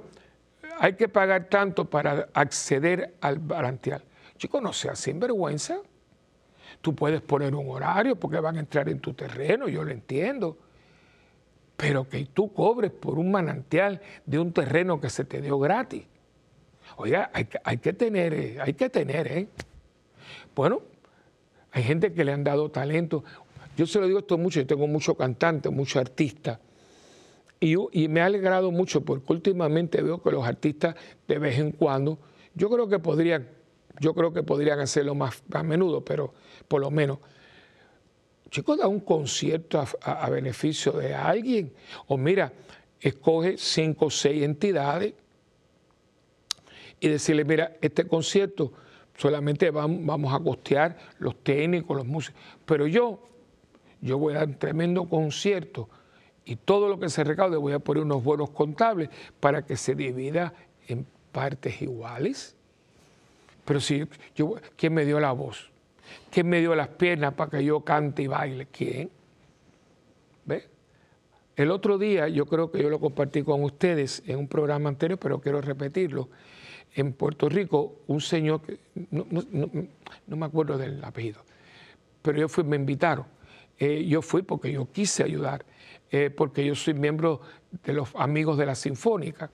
[0.80, 4.04] hay que pagar tanto para acceder al manantial.
[4.38, 5.80] Chicos, no seas sinvergüenza.
[6.82, 10.58] Tú puedes poner un horario porque van a entrar en tu terreno, yo lo entiendo.
[11.76, 16.06] Pero que tú cobres por un manantial de un terreno que se te dio gratis.
[16.98, 19.48] Oiga, hay, que tener, eh, hay que tener, ¿eh?
[20.56, 20.82] Bueno,
[21.72, 23.24] hay gente que le han dado talento.
[23.76, 26.60] yo se lo digo esto mucho, yo tengo muchos cantantes, muchos artistas,
[27.60, 30.96] y, me ha alegrado mucho porque últimamente veo que los artistas
[31.28, 32.20] de vez en cuando,
[32.54, 33.48] yo creo que podrían,
[34.00, 36.34] yo creo que podrían hacerlo más a menudo, pero
[36.68, 37.20] por lo menos
[38.50, 41.74] chicos, da un concierto a, beneficio de alguien.
[42.08, 42.54] O mira,
[43.00, 45.14] escoge cinco o seis entidades
[47.00, 48.74] y decirle, mira, este concierto
[49.18, 52.40] solamente vamos, a costear los técnicos, los músicos.
[52.66, 53.24] Pero yo,
[54.02, 55.90] yo voy a dar un tremendo concierto
[56.48, 59.10] y todo lo que se recaude voy a poner unos buenos contables
[59.42, 60.54] para que se divida
[60.88, 62.56] en partes iguales.
[63.66, 64.08] Pero si
[64.78, 65.70] ¿quién me dio la voz?
[66.32, 68.68] ¿Quién me dio las piernas para que yo cante y baile?
[68.72, 69.10] ¿Quién?
[70.46, 70.70] ¿Ve?
[71.58, 75.20] El otro día, yo creo que yo lo compartí con ustedes en un programa anterior,
[75.20, 76.30] pero quiero repetirlo.
[76.96, 78.62] En Puerto Rico, un señor,
[79.12, 79.26] no,
[80.28, 81.42] me acuerdo del apellido,
[82.22, 83.26] pero yo fui, me invitaron.
[83.78, 85.66] Eh, yo fui porque yo quise ayudar,
[86.12, 87.42] eh, porque yo soy miembro
[87.84, 89.50] de los amigos de la Sinfónica.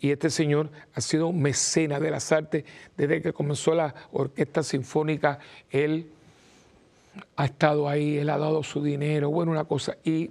[0.00, 2.64] Y este señor ha sido un mecena de las artes
[2.96, 5.38] desde que comenzó la orquesta sinfónica.
[5.70, 6.10] Él
[7.36, 9.96] ha estado ahí, él ha dado su dinero, bueno, una cosa.
[10.04, 10.30] Y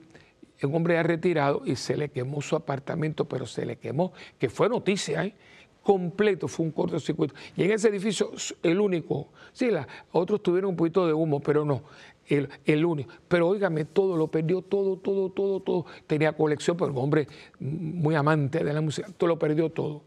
[0.62, 4.50] un hombre ha retirado y se le quemó su apartamento, pero se le quemó, que
[4.50, 5.34] fue noticia, ¿eh?
[5.82, 7.34] completo, fue un cortocircuito.
[7.58, 11.66] Y en ese edificio, el único, sí, la, otros tuvieron un poquito de humo, pero
[11.66, 11.84] no,
[12.28, 13.14] el, único.
[13.28, 15.86] Pero óigame, todo lo perdió, todo, todo, todo, todo.
[16.08, 17.28] Tenía colección, pero un hombre
[17.60, 20.04] muy amante de la música, todo lo perdió todo.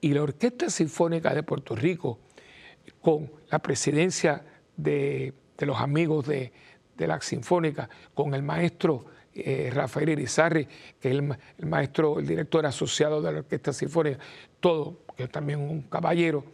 [0.00, 2.18] Y la Orquesta Sinfónica de Puerto Rico,
[3.00, 4.44] con la presidencia
[4.76, 6.52] de, los amigos de,
[6.96, 10.66] la Sinfónica, con el maestro eh, Rafael Irizarri,
[11.00, 14.18] que es el, el, maestro, el director asociado de la Orquesta Sinfónica,
[14.60, 16.44] todo, que es también un caballero,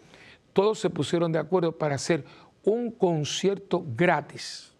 [0.55, 2.25] todos se pusieron de acuerdo para hacer
[2.65, 4.73] un concierto gratis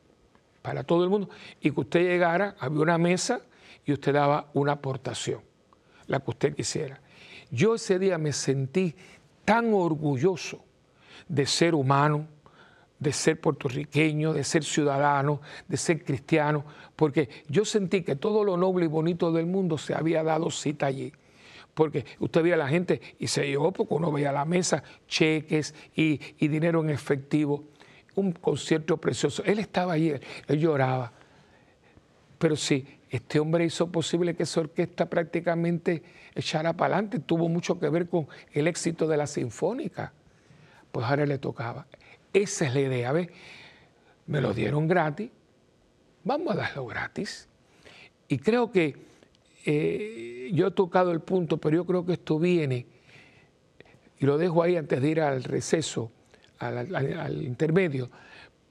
[0.63, 1.29] para todo el mundo
[1.61, 3.43] y que usted llegara, había una mesa
[3.85, 5.43] y usted daba una aportación,
[6.07, 7.01] la que usted quisiera.
[7.51, 8.95] Yo ese día me sentí
[9.45, 10.65] tan orgulloso
[11.29, 12.27] de ser humano,
[12.99, 16.65] de ser puertorriqueño, de ser ciudadano, de ser cristiano,
[16.97, 20.87] porque yo sentí que todo lo noble y bonito del mundo se había dado cita
[20.87, 21.13] allí.
[21.75, 25.75] Porque usted veía a la gente y se llevó, porque uno veía la mesa cheques
[25.95, 27.65] y dinero en efectivo
[28.15, 29.43] un concierto precioso.
[29.45, 30.13] Él estaba allí,
[30.49, 31.13] él lloraba.
[32.39, 36.03] Pero sí, este hombre hizo posible que esa orquesta prácticamente
[36.35, 37.21] echara para adelante.
[37.21, 40.13] Tuvo mucho que ver con el éxito de la sinfónica.
[40.93, 41.87] Pues ahora le tocaba.
[42.33, 43.29] Esa es la idea, ¿ves?
[44.27, 45.31] Me lo dieron gratis.
[46.25, 47.49] Vamos a darlo gratis.
[48.29, 48.97] Y creo que
[49.65, 52.87] eh, yo he tocado el punto, pero yo creo que esto viene,
[54.19, 56.11] y lo dejo ahí antes de ir al receso
[56.59, 58.11] al, intermedio,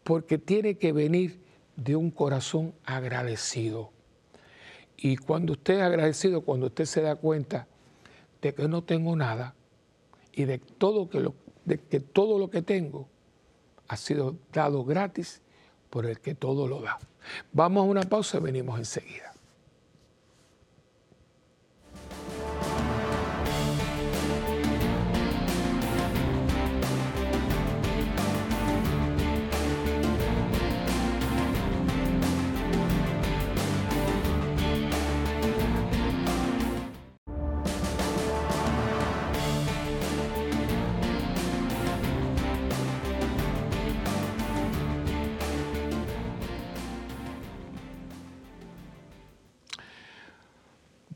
[0.03, 1.39] porque tiene que venir
[1.75, 3.91] de un corazón agradecido.
[4.97, 7.67] Y cuando usted es agradecido, cuando usted se da cuenta
[8.41, 9.55] de que no tengo nada
[10.31, 13.07] y de todo, que lo, de que todo lo que tengo
[13.87, 15.41] ha sido dado gratis
[15.89, 16.99] por el que todo lo da.
[17.51, 19.32] Vamos a una pausa y venimos enseguida.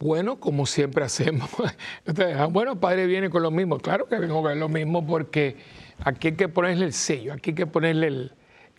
[0.07, 1.49] Bueno, como siempre hacemos.
[2.51, 3.77] bueno, padre viene con lo mismo.
[3.77, 5.57] Claro que vengo con lo mismo porque
[5.99, 8.29] aquí hay que ponerle el sello, aquí hay que ponerle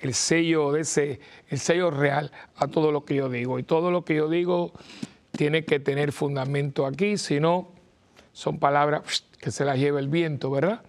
[0.01, 3.59] el, sello de ese, el sello real a todo lo que yo digo.
[3.59, 4.73] Y todo lo que yo digo
[5.33, 7.73] tiene que tener fundamento aquí, si no,
[8.33, 10.81] son palabras que se las lleva el viento, ¿verdad?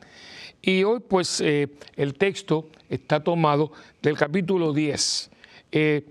[0.61, 5.31] Y hoy, pues, eh, el texto está tomado del capítulo 10,
[5.73, 6.05] eh,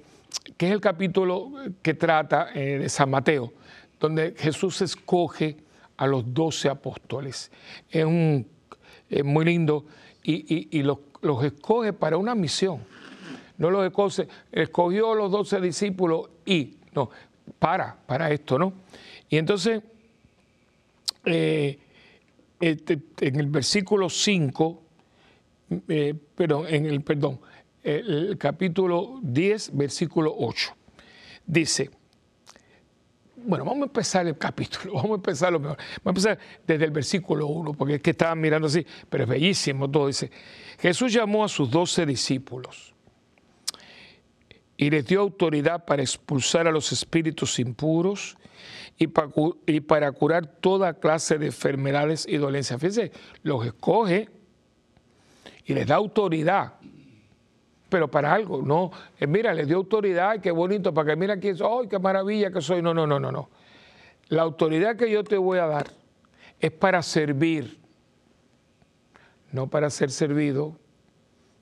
[0.58, 3.54] que es el capítulo que trata eh, de San Mateo
[4.00, 5.56] donde Jesús escoge
[5.96, 7.50] a los doce apóstoles.
[7.90, 8.46] Es, un,
[9.24, 9.84] muy lindo
[10.22, 10.98] y, los,
[11.44, 12.84] escoge para una misión.
[13.56, 17.10] No los escoge, escogió a los doce discípulos y, no,
[17.58, 18.72] para, para esto, ¿no?
[19.28, 19.82] Y entonces,
[21.24, 21.78] eh,
[22.60, 24.82] este, en el versículo 5,
[25.88, 27.40] eh, perdón, en el, perdón,
[27.82, 30.74] el capítulo 10, versículo 8,
[31.46, 31.90] dice,
[33.48, 35.78] bueno, vamos a empezar el capítulo, vamos a empezar lo mejor.
[36.04, 39.30] Vamos a empezar desde el versículo 1, porque es que estaban mirando así, pero es
[39.30, 40.06] bellísimo todo.
[40.06, 40.30] Dice,
[40.78, 42.94] Jesús llamó a sus doce discípulos
[44.76, 48.36] y les dio autoridad para expulsar a los espíritus impuros
[48.98, 49.06] y
[49.80, 52.78] para, curar toda clase de enfermedades y dolencias.
[52.78, 54.28] Fíjense, los escoge
[55.64, 56.74] y les da autoridad,
[57.88, 61.48] pero para algo, no, eh, mira, les dio autoridad, qué bonito, para que mira aquí,
[61.48, 62.82] ¡ay, qué maravilla que soy!
[62.82, 63.48] No, no, no, no, no.
[64.28, 65.86] La autoridad que yo te voy a dar
[66.60, 67.80] es para servir,
[69.52, 70.76] no para ser servido,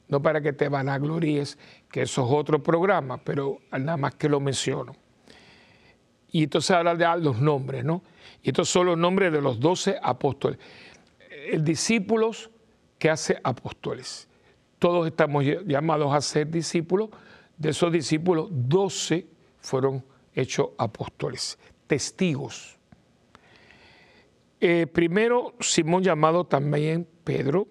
[0.08, 1.58] no para que te vanagloríes,
[1.90, 4.94] que eso es otro programa, pero nada más que lo menciono.
[6.30, 8.02] Y entonces habla de los nombres, ¿no?
[8.42, 10.58] Y estos son los nombres de los doce apóstoles.
[11.50, 12.50] El discípulos
[12.98, 14.28] que hace apóstoles.
[14.78, 17.10] Todos estamos llamados a ser discípulos.
[17.56, 19.26] De esos discípulos, doce
[19.58, 22.76] fueron hechos apóstoles, testigos.
[24.60, 27.66] Eh, primero, Simón llamado también Pedro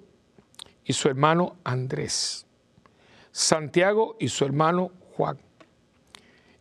[0.84, 2.46] y su hermano Andrés.
[3.32, 5.38] Santiago y su hermano Juan,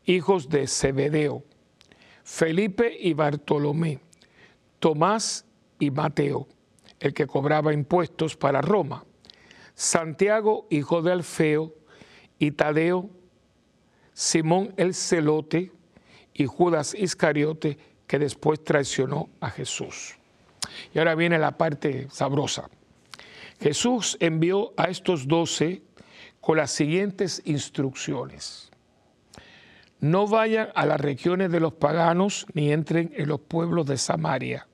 [0.05, 1.45] hijos de Zebedeo.
[2.25, 4.01] Felipe y Bartolomé.
[4.79, 5.47] Tomás
[5.79, 6.49] y Mateo,
[7.01, 9.05] el que cobraba impuestos para Roma.
[9.75, 11.75] Santiago, hijo de Alfeo,
[12.39, 13.11] y Tadeo,
[14.13, 15.73] Simón el celote
[16.33, 20.17] y Judas Iscariote, que después traicionó a Jesús.
[20.93, 22.69] Y ahora viene la parte sabrosa.
[23.61, 25.83] Jesús envió a estos doce
[26.41, 28.71] con las siguientes instrucciones.
[30.01, 34.67] No vayan a las regiones de los paganos ni entren en los pueblos de Samaria.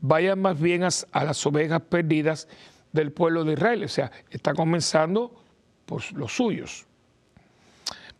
[0.00, 2.48] Vayan más bien a, las ovejas perdidas
[2.92, 3.84] del pueblo de Israel.
[3.84, 5.44] O sea, está comenzando
[5.86, 6.86] por los suyos.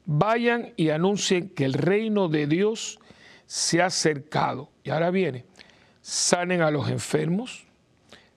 [0.06, 2.98] Vayan y anuncien que el reino de Dios
[3.46, 4.70] se ha acercado.
[4.84, 5.44] Y ahora viene,
[6.00, 7.66] sanen a los enfermos,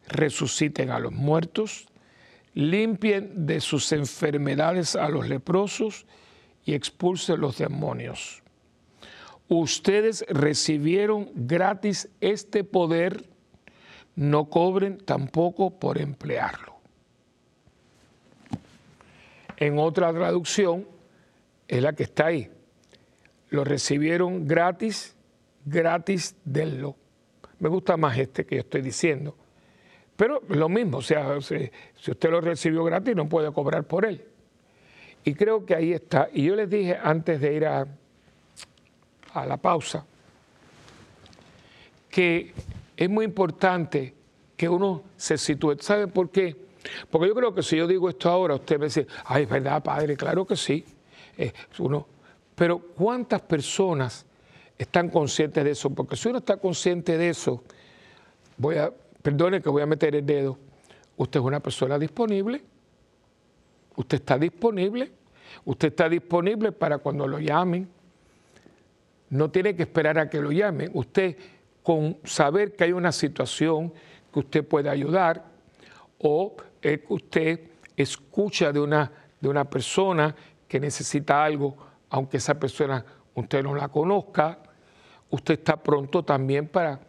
[0.07, 1.87] resuciten a los muertos,
[2.53, 6.05] limpien de sus enfermedades a los leprosos
[6.65, 8.41] y expulsen los demonios.
[9.47, 13.29] Ustedes recibieron gratis este poder,
[14.15, 16.75] no cobren tampoco por emplearlo.
[19.57, 20.87] En otra traducción,
[21.67, 22.49] es la que está ahí.
[23.49, 25.15] Lo recibieron gratis,
[25.65, 26.95] gratis denlo.
[27.59, 29.35] Me gusta más este que yo estoy diciendo.
[30.17, 31.71] Pero lo mismo, o sea, si,
[32.09, 34.25] usted lo recibió gratis, no puede cobrar por él.
[35.23, 36.27] Y creo que ahí está.
[36.33, 37.87] Y yo les dije antes de ir a,
[39.33, 40.05] a la pausa
[42.09, 42.53] que
[43.03, 44.13] es muy importante
[44.55, 45.75] que uno se sitúe.
[45.79, 46.55] ¿Sabe por qué?
[47.09, 49.81] Porque yo creo que si yo digo esto ahora, usted me dice, ay, es verdad,
[49.81, 50.85] padre, claro que sí.
[51.35, 52.05] Eh, uno,
[52.53, 54.23] pero ¿cuántas personas
[54.77, 55.89] están conscientes de eso?
[55.89, 57.63] Porque si uno está consciente de eso,
[58.55, 60.59] voy a, perdone que voy a meter el dedo,
[61.17, 62.61] usted es una persona disponible,
[63.95, 65.11] usted está disponible,
[65.65, 67.89] usted está disponible para cuando lo llamen,
[69.31, 71.35] no tiene que esperar a que lo llamen, usted
[71.83, 73.93] con saber que hay una situación
[74.31, 75.45] que usted puede ayudar
[76.19, 77.59] o que usted
[77.95, 80.35] escucha de una, de una persona
[80.67, 81.75] que necesita algo,
[82.09, 83.03] aunque esa persona
[83.35, 84.59] usted no la conozca,
[85.29, 86.99] usted está pronto también para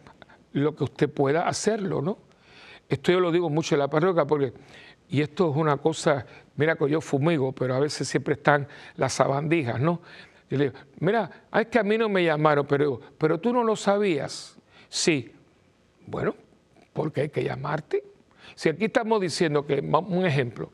[0.53, 2.17] lo que usted pueda hacerlo, ¿no?
[2.89, 4.53] Esto yo lo digo mucho en la parroquia porque,
[5.09, 9.13] y esto es una cosa, mira que yo fumigo, pero a veces siempre están las
[9.13, 10.01] sabandijas, ¿no?
[10.49, 13.63] Y le digo, mira, es que a mí no me llamaron, pero, pero tú no
[13.63, 14.57] lo sabías.
[14.93, 15.31] Sí,
[16.05, 16.35] bueno,
[16.93, 18.03] porque hay que llamarte.
[18.53, 20.69] Si aquí estamos diciendo que, un ejemplo,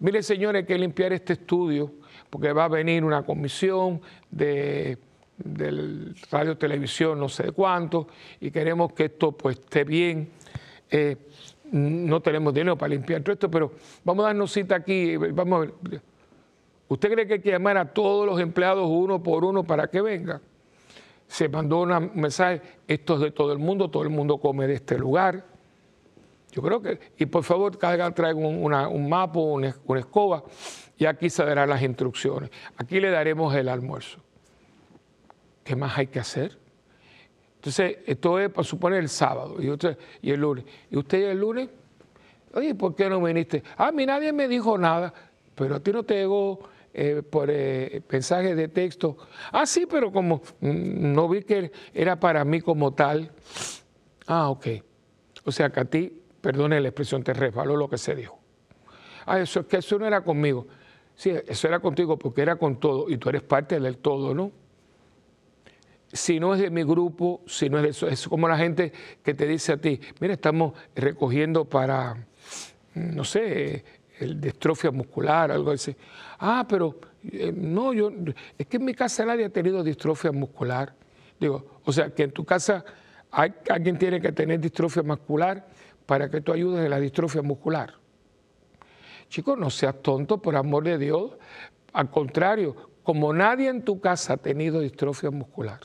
[0.00, 1.92] mire señores, hay que limpiar este estudio
[2.30, 4.98] porque va a venir una comisión de
[5.36, 8.08] del radio, televisión, no sé de cuánto,
[8.40, 10.30] y queremos que esto pues esté bien.
[10.90, 11.16] Eh,
[11.70, 13.70] no tenemos dinero para limpiar todo esto, pero
[14.02, 16.02] vamos a darnos cita aquí, vamos a ver.
[16.88, 20.00] ¿Usted cree que hay que llamar a todos los empleados uno por uno para que
[20.00, 20.40] vengan?
[21.34, 24.74] Se mandó un mensaje, esto es de todo el mundo, todo el mundo come de
[24.74, 25.44] este lugar.
[26.52, 30.44] Yo creo que, y por favor, cada traiga un, mapa, una, una escoba,
[30.96, 32.50] y aquí se darán las instrucciones.
[32.76, 34.20] Aquí le daremos el almuerzo.
[35.64, 36.56] ¿qué más hay que hacer?
[37.56, 40.64] Entonces, esto es para suponer el sábado y, usted, y el lunes.
[40.88, 41.68] ¿Y usted el lunes?
[42.52, 43.60] Oye, ¿por qué no viniste?
[43.76, 45.12] Ah, a mí nadie me dijo nada,
[45.56, 46.60] pero a ti no te llegó
[46.94, 49.16] eh, por eh, mensaje de texto.
[49.52, 53.32] Ah, sí, pero como no vi que era para mí como tal.
[54.26, 54.66] Ah, ok.
[55.44, 58.38] O sea que a ti, perdone la expresión, te resbaló lo que se dijo.
[59.26, 60.66] Ah, eso es que eso no era conmigo.
[61.16, 64.52] Sí, eso era contigo porque era con todo y tú eres parte del todo, ¿no?
[66.14, 68.92] si no es de mi grupo, si no es de eso, es como la gente
[69.22, 72.28] que te dice a ti, mira, estamos recogiendo para,
[72.94, 73.84] no sé,
[74.20, 75.94] el distrofia muscular, algo así.
[76.38, 76.98] Ah, pero
[77.32, 78.10] Eh, no, yo,
[78.58, 80.94] es que en mi casa nadie ha tenido distrofia muscular.
[81.40, 82.84] Digo, o sea, que en tu casa
[83.30, 85.66] hay, alguien tiene que tener distrofia muscular
[86.06, 87.94] para que tú ayudes en la distrofia muscular.
[89.28, 91.32] Chicos, no seas tonto, por amor de Dios.
[91.94, 95.80] Al contrario, como nadie en tu casa ha tenido distrofia muscular,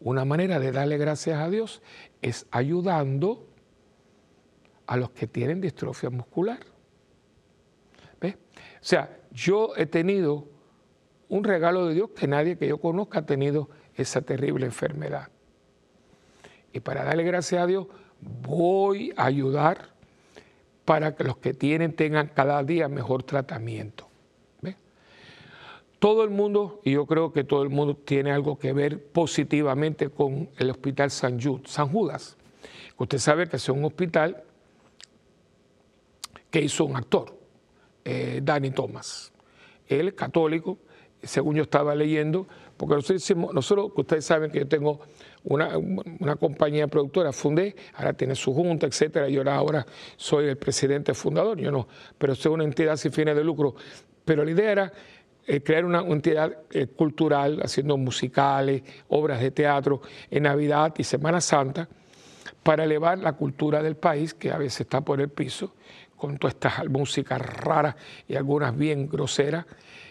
[0.00, 1.82] una manera de darle gracias a Dios
[2.20, 3.46] es ayudando
[4.86, 6.58] a los que tienen distrofia muscular.
[8.80, 10.46] O sea, yo he tenido
[11.28, 15.28] un regalo de Dios que nadie que yo conozca ha tenido esa terrible enfermedad.
[16.72, 17.86] Y para darle gracias a Dios,
[18.20, 19.90] voy a ayudar
[20.84, 24.08] para que los que tienen tengan cada día mejor tratamiento.
[25.98, 30.10] Todo el mundo, y yo creo que todo el mundo tiene algo que ver positivamente
[30.10, 32.36] con el Hospital San, San Judas.
[32.96, 34.44] Usted sabe que es un hospital
[36.50, 37.36] que hizo un actor,
[38.10, 39.30] eh, Danny Thomas.
[39.86, 40.78] Él católico,
[41.22, 42.46] según yo estaba leyendo,
[42.78, 45.00] porque nosotros, nosotros ustedes saben que yo tengo
[45.44, 49.86] una, compañía productora, fundé, ahora tiene su junta, etcétera, y ahora, ahora
[50.16, 51.86] soy el presidente fundador, yo no,
[52.16, 53.74] pero soy una entidad sin fines de lucro.
[54.24, 54.92] Pero la idea era
[55.46, 60.00] eh, crear una entidad eh, cultural, haciendo musicales, obras de teatro
[60.30, 61.88] en Navidad y Semana Santa,
[62.62, 65.74] para elevar la cultura del país, que a veces está por el piso,
[66.18, 67.94] con todas estas músicas raras
[68.26, 69.64] y algunas bien groseras,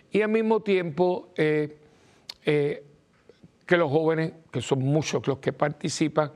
[0.10, 1.78] y al mismo tiempo eh,
[2.46, 2.84] eh,
[3.66, 6.32] que los jóvenes, que son muchos los que participan,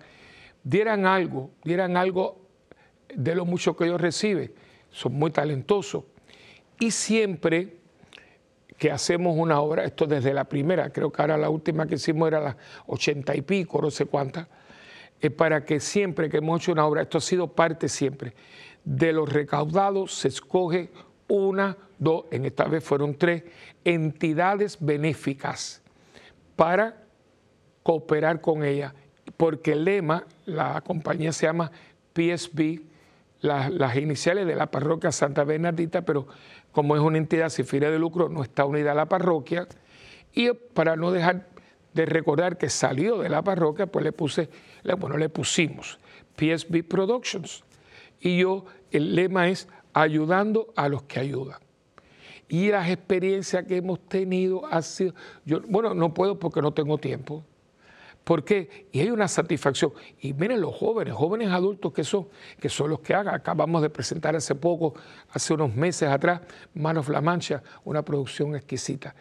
[0.63, 2.41] dieran algo, dieran algo
[3.15, 4.53] de lo mucho que ellos reciben.
[4.91, 6.03] Son muy talentosos.
[6.79, 7.77] Y siempre
[8.77, 12.27] que hacemos una obra, esto desde la primera, creo que ahora la última que hicimos
[12.27, 12.55] era las
[12.87, 14.47] ochenta y pico, no sé cuántas,
[15.19, 18.33] es para que siempre que hemos hecho una obra, esto ha sido parte siempre,
[18.83, 20.89] de los recaudados se escoge
[21.27, 23.43] una, dos, en esta vez fueron tres,
[23.85, 25.81] entidades benéficas
[26.55, 27.03] para
[27.83, 28.93] cooperar con ella,
[29.37, 31.71] porque el lema, la compañía se llama
[32.13, 32.81] PSB,
[33.41, 36.27] las iniciales de la parroquia Santa Bernardita, pero
[36.71, 39.67] como es una entidad sin fines de lucro, no está unida a la parroquia,
[40.33, 41.47] y para no dejar
[41.93, 44.49] de recordar que salió de la parroquia, pues le puse,
[44.97, 45.99] bueno, le pusimos
[46.37, 47.63] PSB Productions.
[48.21, 51.59] Y yo, el lema es ayudando a los que ayudan.
[52.47, 55.13] Y las experiencias que hemos tenido ha sido,
[55.45, 57.43] yo, bueno, no puedo porque no tengo tiempo.
[58.23, 58.87] ¿Por qué?
[58.91, 59.93] Y hay una satisfacción.
[60.19, 62.27] Y miren los jóvenes, jóvenes adultos que son,
[62.59, 63.33] que son los que hagan.
[63.33, 64.93] Acabamos de presentar hace poco,
[65.31, 66.41] hace unos meses atrás,
[66.75, 69.15] Manos La Mancha, una producción exquisita.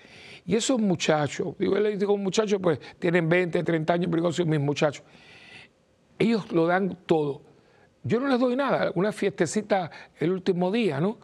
[0.44, 4.60] Y esos muchachos, yo les digo muchachos, pues tienen 20, 30 años, pero son mis
[4.60, 5.04] muchachos.
[6.18, 7.49] Ellos lo dan todo
[8.02, 11.18] yo no les doy nada, una fiestecita el último día, ¿no?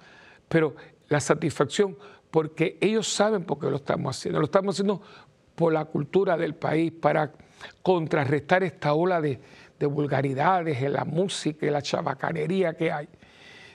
[0.48, 0.76] Pero
[1.08, 1.96] la satisfacción,
[2.30, 4.40] porque ellos saben por qué lo estamos haciendo.
[4.40, 5.00] Lo estamos haciendo
[5.54, 7.32] por la cultura del país, para
[7.82, 9.40] contrarrestar esta ola de,
[9.78, 13.08] vulgaridades en la música y la chabacanería que hay.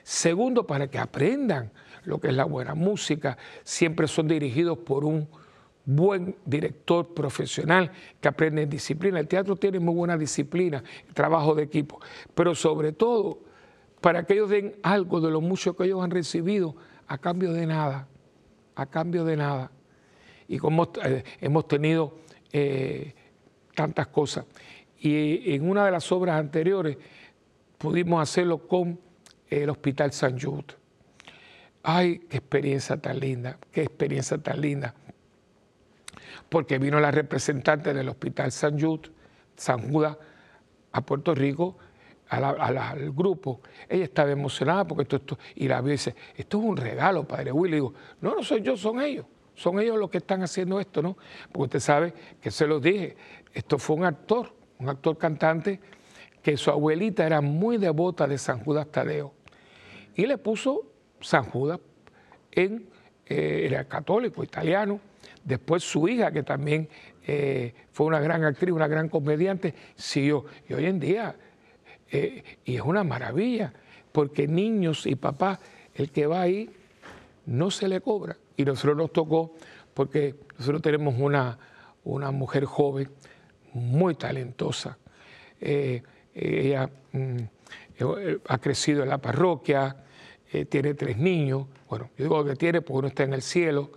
[0.02, 1.70] Segundo, para que aprendan
[2.04, 3.36] lo que es la buena música.
[3.62, 5.28] Siempre son dirigidos por un
[5.84, 9.18] buen director profesional que aprende disciplina.
[9.18, 10.82] El teatro tiene muy buena disciplina,
[11.14, 12.00] trabajo de equipo,
[12.34, 13.40] pero sobre todo
[14.00, 16.76] para que ellos den algo de lo mucho que ellos han recibido
[17.06, 18.08] a cambio de nada,
[18.74, 19.70] a cambio de nada.
[20.48, 22.18] Y como eh, hemos tenido
[22.52, 23.14] eh,
[23.74, 24.44] tantas cosas.
[24.98, 26.96] Y en una de las obras anteriores
[27.78, 29.00] pudimos hacerlo con
[29.48, 30.74] el Hospital San Jude.
[31.82, 34.94] Ay, qué experiencia tan linda, qué experiencia tan linda
[36.52, 39.08] porque vino la representante del Hospital San Jude,
[39.56, 40.18] San Judas,
[40.92, 41.78] a Puerto Rico,
[42.28, 43.62] al grupo.
[43.88, 47.52] Ella estaba emocionada porque esto, esto, y la vio dice, esto es un regalo, padre
[47.52, 47.76] Willy.
[47.76, 49.24] digo, no, no soy yo, son ellos.
[49.54, 51.16] Son ellos los que están haciendo esto, ¿no?
[51.50, 53.16] Porque usted sabe que se los dije,
[53.54, 55.80] esto fue un actor, un actor cantante,
[56.42, 59.32] que su abuelita era muy devota de San Judas Tadeo.
[60.14, 60.82] Y le puso
[61.18, 61.80] San Judas
[62.50, 62.90] en,
[63.24, 65.00] eh, era católico, italiano,
[65.44, 66.88] Después su hija, que también
[67.26, 70.44] eh, fue una gran actriz, una gran comediante, siguió.
[70.68, 71.34] Y hoy en día,
[72.10, 73.72] eh, y es una maravilla,
[74.12, 75.58] porque niños y papás,
[75.94, 76.70] el que va ahí,
[77.46, 78.36] no se le cobra.
[78.56, 79.54] Y nosotros nos tocó,
[79.94, 81.58] porque nosotros tenemos una,
[82.04, 83.08] una mujer joven,
[83.72, 84.98] muy talentosa.
[85.60, 86.02] Eh,
[86.34, 87.36] ella mm,
[88.48, 89.96] ha crecido en la parroquia,
[90.68, 91.66] tiene tres niños.
[91.88, 93.90] Bueno, yo digo que tiene porque uno está en el cielo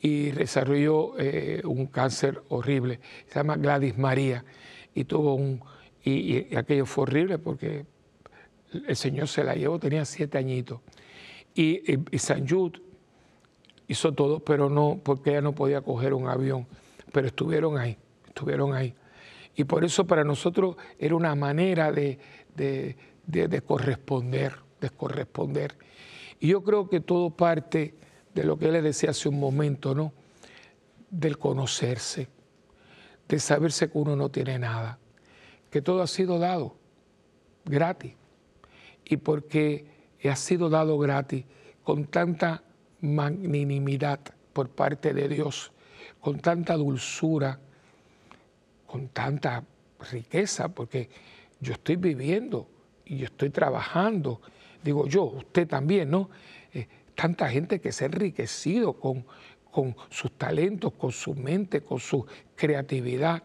[0.00, 3.00] y desarrolló eh, un cáncer horrible.
[3.26, 4.44] Se llama Gladys María
[4.94, 5.62] y tuvo un
[6.02, 7.84] y, aquello fue horrible porque
[8.86, 10.80] el Señor se la llevó, tenía siete añitos.
[11.54, 11.82] Y,
[12.18, 12.80] San Jude
[13.88, 16.66] hizo todo, pero no, porque ella no podía coger un avión.
[17.12, 17.96] Pero estuvieron ahí,
[18.26, 18.94] estuvieron ahí.
[19.56, 22.18] Y por eso para nosotros era una manera de,
[22.54, 25.76] de, corresponder, de corresponder.
[26.38, 27.94] Y yo creo que todo parte
[28.34, 30.12] de lo que él le decía hace un momento, ¿no?
[31.10, 32.28] Del conocerse,
[33.28, 34.98] de saberse que uno no tiene nada,
[35.70, 36.76] que todo ha sido dado
[37.64, 38.14] gratis.
[39.04, 39.86] Y porque
[40.28, 41.44] ha sido dado gratis
[41.82, 42.62] con tanta
[43.00, 44.20] magnanimidad
[44.52, 45.72] por parte de Dios,
[46.20, 47.58] con tanta dulzura,
[48.86, 49.64] con tanta
[50.10, 51.08] riqueza, porque
[51.60, 52.68] yo estoy viviendo
[53.04, 54.40] y yo estoy trabajando,
[54.82, 56.30] digo yo, usted también, ¿no?
[57.20, 59.26] Tanta gente que se ha enriquecido con,
[59.70, 62.24] con sus talentos, con su mente, con su
[62.56, 63.42] creatividad.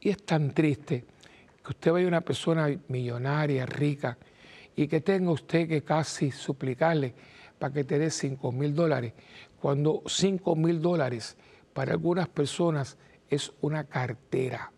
[0.00, 1.04] Y es tan triste
[1.62, 4.18] que usted vaya una persona millonaria, rica,
[4.74, 7.14] y que tenga usted que casi suplicarle
[7.56, 9.12] para que te dé 5 mil dólares,
[9.60, 11.36] cuando 5 mil dólares
[11.72, 12.98] para algunas personas
[13.30, 14.72] es una cartera.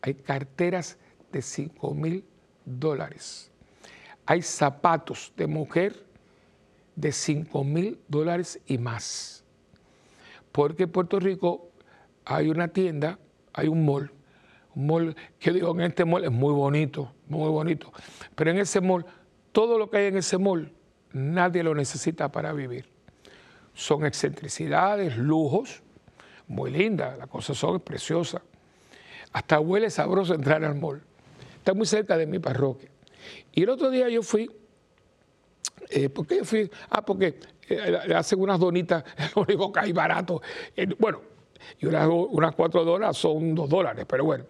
[0.00, 0.96] Hay carteras
[1.30, 2.24] de 5 mil
[2.64, 3.50] dólares.
[4.24, 6.03] Hay zapatos de mujer
[6.96, 9.44] de 5 mil dólares y más.
[10.52, 11.70] Porque en Puerto Rico
[12.24, 13.18] hay una tienda,
[13.52, 14.12] hay un mall,
[14.74, 17.92] un mall que digo en este mall es muy bonito, muy bonito,
[18.34, 19.04] pero en ese mall,
[19.52, 20.72] todo lo que hay en ese mall,
[21.12, 22.86] nadie lo necesita para vivir.
[23.74, 25.82] Son excentricidades, lujos,
[26.46, 28.42] muy lindas, las cosas son preciosas.
[29.32, 31.02] Hasta huele sabroso entrar al mall.
[31.56, 32.90] Está muy cerca de mi parroquia.
[33.52, 34.50] Y el otro día yo fui,
[35.90, 36.70] eh, ¿por qué fui?
[36.90, 39.04] Ah, porque eh, le hacen unas donitas,
[39.36, 40.40] lo único que hay barato.
[40.98, 41.20] Bueno,
[41.78, 44.44] y unas, unas cuatro dólares son dos dólares, pero bueno.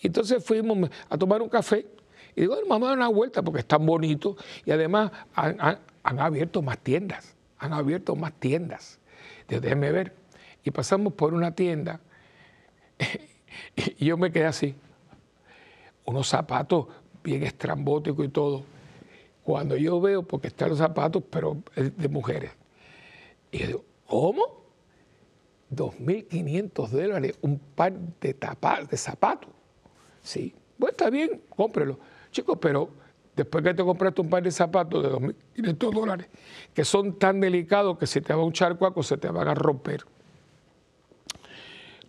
[0.00, 1.86] Entonces fuimos a tomar un café
[2.34, 5.78] y digo, bueno, vamos a dar una vuelta porque es tan bonito y además han,
[6.02, 8.98] abierto más tiendas, han abierto más tiendas.
[9.48, 10.14] Déjenme ver.
[10.64, 12.00] Y pasamos por una tienda
[13.76, 14.74] y yo me quedé así.
[16.04, 16.86] Unos zapatos
[17.22, 18.64] bien estrambóticos y todo.
[19.44, 22.52] Cuando yo veo, porque están los zapatos, pero de mujeres.
[23.50, 24.62] Y yo digo, ¿cómo?
[25.74, 28.36] 2.500 dólares un par de,
[28.90, 29.50] de zapatos.
[30.22, 31.98] Sí, bueno, está bien, cómprelo.
[32.30, 32.90] Chicos, pero
[33.34, 36.28] después que te compraste un par de zapatos de 2.500 dólares,
[36.74, 40.04] que son tan delicados que si te va un charco, se te van a romper.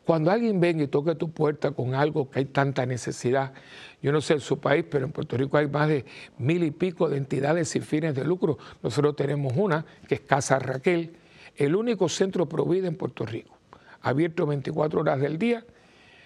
[0.06, 3.54] Cuando alguien venga y toque tu puerta con algo que hay tanta necesidad,
[4.02, 6.06] yo no sé en su país, pero en Puerto Rico hay más de
[6.38, 8.58] mil y pico de entidades sin fines de lucro.
[8.82, 11.16] Nosotros tenemos una, que es Casa Raquel,
[11.56, 13.58] el único centro provida en Puerto Rico,
[14.02, 15.64] abierto 24 horas del día.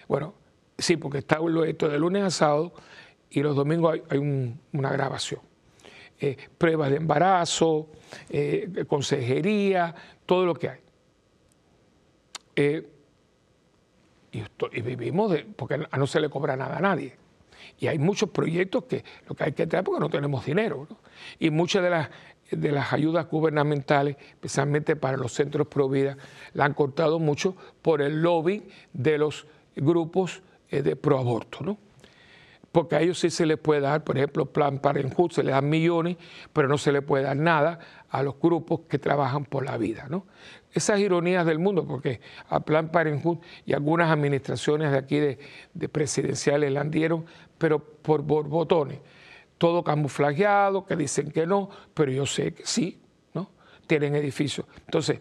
[0.08, 0.34] Bueno,
[0.76, 2.72] sí, porque está esto de lunes a sábado
[3.30, 4.18] y los domingos hay,
[4.72, 5.40] una grabación.
[6.20, 7.90] Eh, pruebas de embarazo,
[8.28, 9.94] eh, consejería,
[10.26, 10.80] todo lo que hay.
[12.56, 12.97] Eh,
[14.32, 17.16] y, vivimos porque no se le cobra nada a nadie.
[17.80, 20.86] Y hay muchos proyectos que lo que hay que traer porque no tenemos dinero.
[21.38, 22.10] Y muchas de las
[22.50, 26.16] de las ayudas gubernamentales, especialmente para los centros pro vida,
[26.54, 31.78] la han cortado mucho por el lobby de los grupos eh, de pro aborto, ¿no?
[32.72, 35.68] Porque a ellos sí se les puede dar, por ejemplo, Plan Parenthood se le dan
[35.68, 36.16] millones,
[36.52, 37.78] pero no se le puede dar nada
[38.10, 40.26] a los grupos que trabajan por la vida, ¿no?
[40.72, 45.38] Esas ironías del mundo, porque a Plan Parenthood y algunas administraciones de aquí de,
[45.72, 47.24] de presidenciales la dieron,
[47.56, 49.00] pero por borbotones
[49.58, 53.00] todo camuflajeado, que dicen que no, pero yo sé que sí,
[53.34, 53.50] ¿no?
[53.86, 54.66] Tienen edificios.
[54.86, 55.20] Entonces,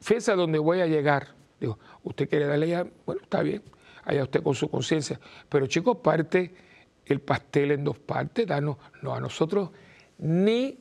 [0.00, 1.28] fíjense a dónde voy a llegar.
[1.58, 3.62] Digo, usted quiere darle ya, bueno, está bien,
[4.08, 5.20] allá usted con su conciencia.
[5.48, 6.52] Pero chicos, parte
[7.06, 9.70] el pastel en dos partes, danos, no a nosotros
[10.18, 10.78] ni,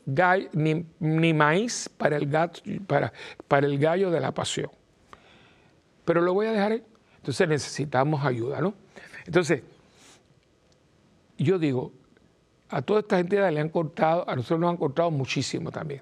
[0.99, 2.27] ni, maíz para el,
[2.85, 3.13] para,
[3.47, 4.71] para el gallo de la pasión.
[6.05, 6.83] Pero lo voy a dejar ahí.
[7.17, 8.73] Entonces necesitamos ayuda, ¿no?
[9.25, 9.61] Entonces,
[11.37, 11.91] yo digo,
[12.69, 16.01] a todas estas entidades le han cortado, a nosotros nos han cortado muchísimo también.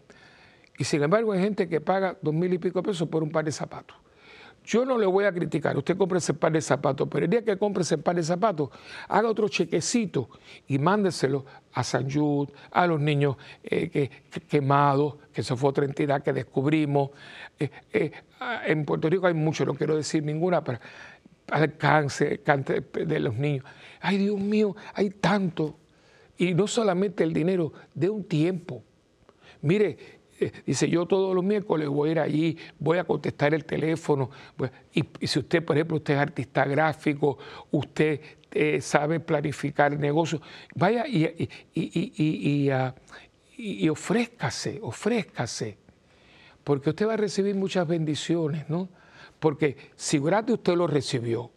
[0.77, 3.45] Y sin embargo hay gente que paga dos mil y pico pesos por un par
[3.45, 3.97] de zapatos.
[4.65, 7.43] Yo no le voy a criticar, usted compre ese par de zapatos, pero el día
[7.43, 8.69] que compre ese par de zapatos,
[9.07, 10.29] haga otro chequecito
[10.67, 14.09] y mándeselo a San Jude, a los niños eh, que,
[14.47, 17.11] quemados, que eso fue otra entidad que descubrimos.
[17.59, 18.11] Eh, eh,
[18.65, 20.79] en Puerto Rico hay mucho, no quiero decir ninguna, pero
[21.51, 23.65] al cáncer, cáncer de los niños.
[24.01, 25.77] Ay, Dios mío, hay tanto.
[26.37, 28.83] Y no solamente el dinero, de un tiempo.
[29.61, 30.14] Mire,
[30.65, 34.29] dice, yo todos los miércoles voy a ir allí, voy a contestar el teléfono.
[34.93, 37.37] Y, si usted, por ejemplo, usted es artista gráfico,
[37.71, 38.19] usted
[38.51, 40.41] eh, sabe planificar el negocio,
[40.73, 41.49] vaya y,
[43.57, 45.77] y, ofrézcase, ofrézcase.
[46.63, 48.89] porque usted va a recibir muchas bendiciones, ¿no?
[49.39, 51.51] Porque si gratis usted lo recibió,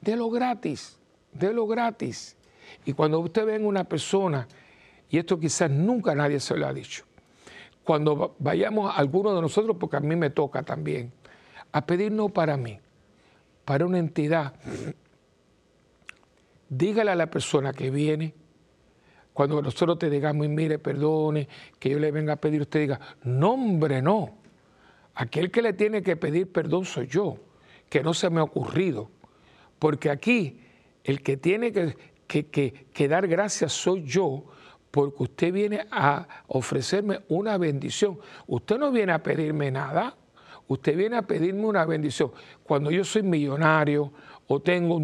[0.00, 0.98] délo gratis,
[1.32, 2.36] délo gratis.
[2.84, 4.46] Y cuando usted ve a una persona,
[5.08, 7.04] y esto quizás nunca nadie se lo ha dicho,
[7.90, 11.10] cuando vayamos alguno de nosotros, porque a mí me toca también,
[11.72, 12.78] a pedir no para mí,
[13.64, 14.54] para una entidad,
[16.68, 18.32] dígale a la persona que viene,
[19.32, 21.48] cuando nosotros te digamos, mire, perdone,
[21.80, 24.38] que yo le venga a pedir, usted diga, no, hombre, no.
[25.16, 27.38] Aquel que le tiene que pedir perdón soy yo,
[27.88, 29.10] que no se me ha ocurrido.
[29.80, 30.60] Porque aquí
[31.02, 34.44] el que tiene que, que dar gracias soy yo,
[34.90, 38.18] porque usted viene a ofrecerme una bendición.
[38.46, 40.16] Usted no viene a pedirme nada,
[40.68, 42.32] usted viene a pedirme una bendición.
[42.64, 44.12] Cuando yo soy millonario
[44.48, 45.00] o tengo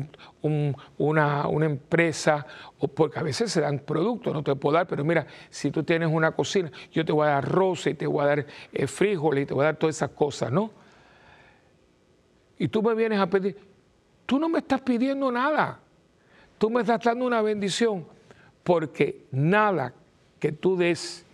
[0.98, 2.44] una, empresa,
[2.80, 5.84] o porque a veces se dan productos, no te puedo dar, pero mira, si tú
[5.84, 8.86] tienes una cocina, yo te voy a dar arroz y te voy a dar eh,
[8.88, 10.72] frijoles y te voy a dar todas esas cosas, ¿no?
[12.58, 13.56] Y tú me vienes a pedir,
[14.24, 15.78] tú no me estás pidiendo nada,
[16.58, 18.04] tú me estás dando una bendición,
[18.66, 19.94] porque nada
[20.40, 21.24] que tú des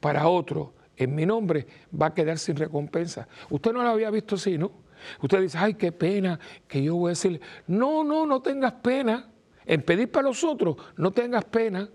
[0.00, 1.64] para otro en mi nombre
[1.94, 3.28] va a quedar sin recompensa.
[3.48, 4.72] Usted no lo había visto así, ¿no?
[5.22, 9.30] Usted dice, ay, qué pena que yo voy a decirle, no, no, no tengas pena.
[9.64, 11.88] En pedir para los otros, no tengas pena,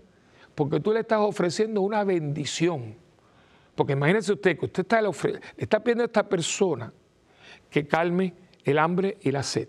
[0.54, 2.96] porque tú le estás ofreciendo una bendición.
[3.74, 5.10] Porque imagínese usted que usted está, le
[5.58, 6.90] está pidiendo a esta persona
[7.68, 8.32] que calme
[8.64, 9.68] el hambre y la sed,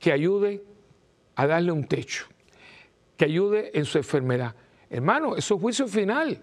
[0.00, 0.64] que ayude
[1.36, 2.26] a darle un techo,
[3.20, 4.54] que ayude en su enfermedad.
[4.88, 6.42] Hermano, eso es juicio final.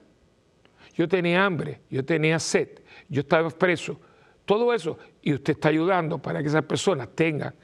[0.93, 2.69] Yo tenía hambre, yo tenía sed,
[3.09, 3.99] yo estaba preso,
[4.45, 7.55] todo eso, y usted está ayudando para que esas personas tengan,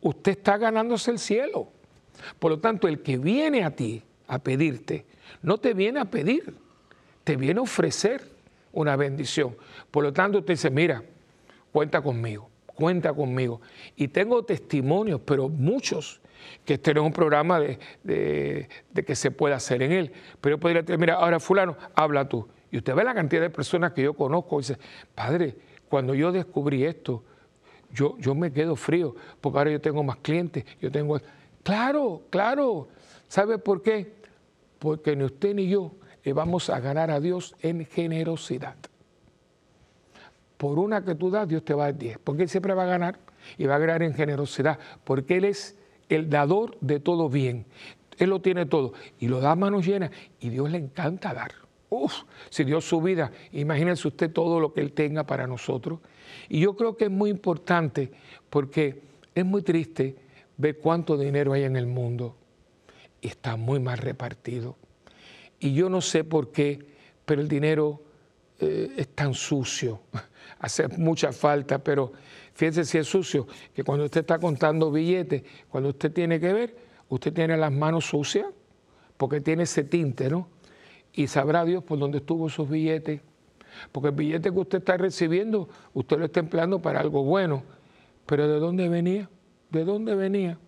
[0.00, 1.68] usted está ganándose el cielo.
[2.40, 5.06] Por lo tanto, el que viene a ti a pedirte,
[5.42, 6.52] no te viene a pedir,
[7.22, 8.28] te viene a ofrecer
[8.72, 9.56] una bendición.
[9.92, 11.04] Por lo tanto, usted dice, mira,
[11.70, 13.60] cuenta conmigo, cuenta conmigo.
[13.94, 16.20] Y tengo testimonios, pero muchos,
[16.64, 20.12] que este no es un programa de, de que se pueda hacer en él.
[20.40, 22.48] Pero yo podría decir, mira, ahora fulano, habla tú.
[22.70, 24.78] Y usted ve la cantidad de personas que yo conozco y dice,
[25.14, 25.56] padre,
[25.88, 27.22] cuando yo descubrí esto,
[27.92, 31.20] yo, yo me quedo frío, porque ahora yo tengo más clientes, yo tengo...
[31.62, 32.88] Claro, claro.
[33.28, 34.14] ¿Sabe por qué?
[34.78, 35.92] Porque ni usted ni yo
[36.32, 38.76] vamos a ganar a Dios en generosidad.
[40.56, 42.84] Por una que tú das, Dios te va a dar 10, porque Él siempre va
[42.84, 43.18] a ganar
[43.58, 45.78] y va a ganar en generosidad, porque Él es
[46.08, 47.66] el dador de todo bien.
[48.18, 51.52] Él lo tiene todo y lo da a manos llenas y Dios le encanta dar.
[51.88, 52.12] Uf,
[52.50, 56.00] si dio su vida, imagínense usted todo lo que Él tenga para nosotros.
[56.48, 58.10] Y yo creo que es muy importante
[58.50, 59.02] porque
[59.34, 60.16] es muy triste
[60.56, 62.36] ver cuánto dinero hay en el mundo
[63.20, 64.76] y está muy mal repartido.
[65.60, 66.86] Y yo no sé por qué,
[67.24, 68.02] pero el dinero
[68.60, 70.00] eh, es tan sucio,
[70.58, 72.12] hace mucha falta, pero
[72.54, 76.76] fíjense si es sucio, que cuando usted está contando billetes, cuando usted tiene que ver,
[77.08, 78.46] usted tiene las manos sucias,
[79.16, 80.48] porque tiene ese tinte, ¿no?
[81.16, 83.22] y sabrá Dios por dónde estuvo esos billetes.
[83.90, 87.62] Porque el billete que usted está recibiendo, usted lo está empleando para algo bueno.
[88.26, 89.28] Pero ¿de dónde venía?
[89.70, 90.58] ¿De dónde venía?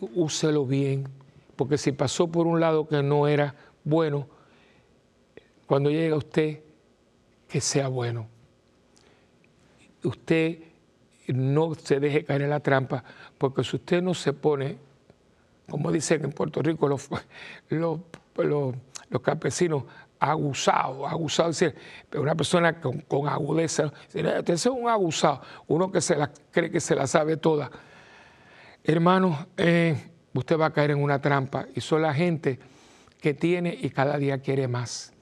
[0.00, 1.08] Úselo bien,
[1.54, 4.26] porque si pasó por un lado que no era bueno,
[5.66, 6.60] cuando llega usted,
[7.48, 8.28] que sea bueno.
[10.04, 10.58] Usted
[11.28, 13.02] no se deje caer en la trampa,
[13.38, 14.78] porque si usted no se pone,
[15.68, 17.08] como dicen en Puerto Rico los,
[17.68, 18.00] los,
[18.36, 19.84] los campesinos
[20.18, 26.16] abusados, abusados, es decir, una persona con, agudeza, este es un abusado, uno que se
[26.50, 27.70] cree que se la sabe toda.
[28.84, 32.58] Hermano, eh, usted va a caer en una trampa y son la gente
[33.20, 35.12] que tiene y cada día quiere más.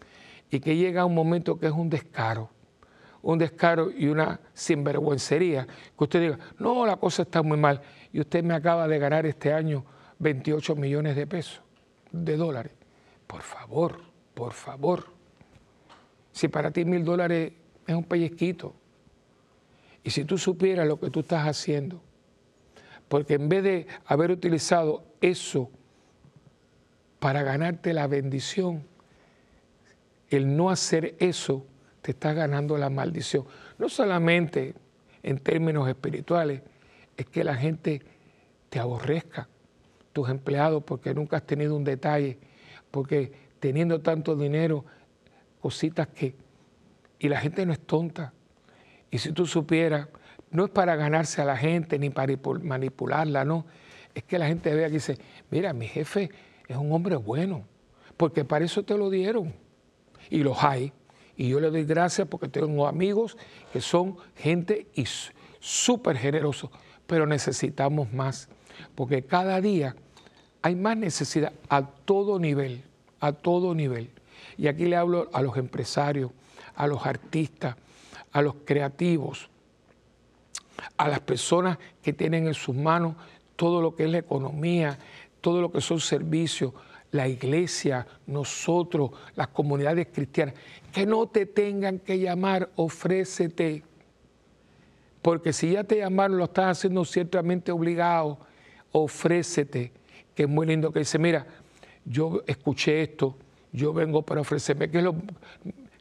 [0.55, 2.49] Y que llega un momento que es un descaro,
[3.23, 7.81] un descaro y una sinvergüencería, que usted diga, no, la cosa está muy mal,
[8.13, 9.85] y usted me acaba de ganar este año
[10.21, 11.61] 28 millones de pesos,
[12.13, 12.73] de dólares.
[13.27, 14.01] Por favor,
[14.33, 15.07] por favor.
[16.31, 17.53] Si para ti mil dólares
[17.85, 18.77] es un pellizquito,
[20.05, 22.01] y si tú supieras lo que tú estás haciendo,
[23.09, 25.69] porque en vez de haber utilizado eso
[27.19, 28.94] para ganarte la bendición,
[30.37, 31.67] el no hacer eso
[32.03, 33.45] te está ganando la maldición.
[33.79, 34.75] No solamente
[35.23, 36.63] en términos espirituales,
[37.17, 38.03] es que la gente
[38.69, 39.49] te aborrezca,
[40.13, 42.39] tus empleados, porque nunca has tenido un detalle
[42.95, 44.85] porque teniendo tanto dinero,
[45.61, 46.37] cositas que...
[47.19, 48.33] Y la gente no es tonta.
[49.11, 50.07] Y si tú supieras,
[50.53, 52.33] no es para ganarse a la gente ni para
[52.63, 53.67] manipularla, no.
[54.15, 55.19] Es que la gente vea que dice,
[55.51, 56.31] mira, mi jefe
[56.69, 57.67] es un hombre bueno,
[58.17, 59.53] porque para eso te lo dieron.
[60.31, 60.93] Y los hay,
[61.37, 63.37] Y yo le doy gracias porque tengo amigos
[63.73, 65.05] que son gente y
[65.59, 66.71] súper generosos,
[67.07, 68.49] pero necesitamos más,
[68.95, 69.97] porque cada día
[70.63, 72.85] hay más necesidad a todo nivel,
[73.21, 74.11] a todo nivel.
[74.57, 76.31] Y aquí le hablo a los empresarios,
[76.77, 77.77] a los artistas,
[78.33, 79.49] a los creativos,
[80.97, 83.17] a las personas que tienen en sus manos
[83.57, 84.99] todo lo que es la economía,
[85.41, 86.73] todo lo que son servicios,
[87.15, 90.57] la iglesia, nosotros, las comunidades cristianas,
[90.93, 93.85] que no te tengan que llamar, ofrécete.
[95.23, 98.39] Porque si ya te llamaron, lo estás haciendo ciertamente obligado,
[98.91, 99.93] ofrécete.
[100.35, 101.47] Que es muy lindo que dice, mira,
[102.05, 103.37] yo escuché esto,
[103.71, 104.91] yo vengo para ofrecerme.
[104.91, 105.15] ¿Qué es lo,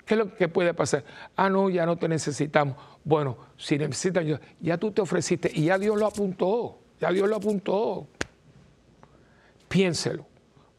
[0.08, 1.06] qué es lo que puede pasar?
[1.36, 2.76] Ah, no, ya no te necesitamos.
[3.04, 4.26] Bueno, si necesitas,
[4.60, 8.08] ya tú te ofreciste y ya Dios lo apuntó, ya Dios lo apuntó.
[9.70, 10.33] Piénselo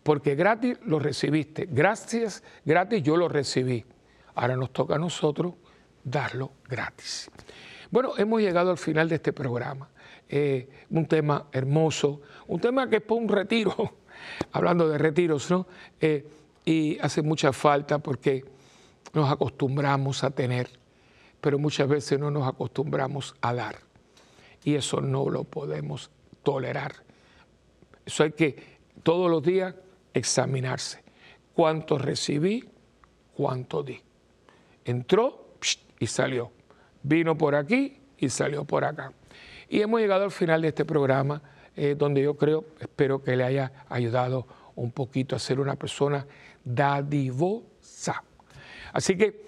[0.04, 1.66] porque gratis lo recibiste.
[1.68, 3.84] Gracias, gratis yo lo recibí.
[4.34, 5.54] Ahora nos toca a nosotros
[6.04, 7.30] darlo gratis.
[7.90, 9.88] Bueno, hemos llegado al final de este programa.
[10.28, 13.74] Eh, un tema hermoso, un tema que es por un retiro,
[14.52, 15.66] hablando de retiros, ¿no?
[16.00, 16.26] Eh,
[16.66, 18.44] y hace mucha falta porque
[19.14, 20.68] nos acostumbramos a tener,
[21.40, 23.76] pero muchas veces no nos acostumbramos a dar.
[24.64, 26.10] Y eso no lo podemos
[26.42, 26.92] tolerar.
[28.04, 29.74] Eso hay que todos los días
[30.14, 31.02] examinarse.
[31.52, 32.64] ¿Cuánto recibí?
[33.36, 34.00] ¿Cuánto di?
[34.84, 35.56] Entró
[35.98, 36.50] y salió.
[37.02, 39.12] Vino por aquí y salió por acá.
[39.68, 41.42] Y hemos llegado al final de este programa,
[41.76, 44.46] eh, donde yo creo, espero que le haya ayudado
[44.76, 46.26] un poquito a ser una persona
[46.64, 48.22] dadivosa.
[48.92, 49.44] Así que,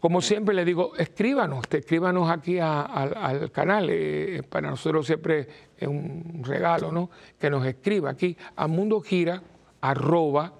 [0.00, 3.88] como siempre le digo, escríbanos, escríbanos aquí al canal.
[3.90, 7.10] Eh, para nosotros siempre es un regalo, ¿no?
[7.38, 9.42] Que nos escriba aquí a Mundo Gira
[9.84, 10.52] arroba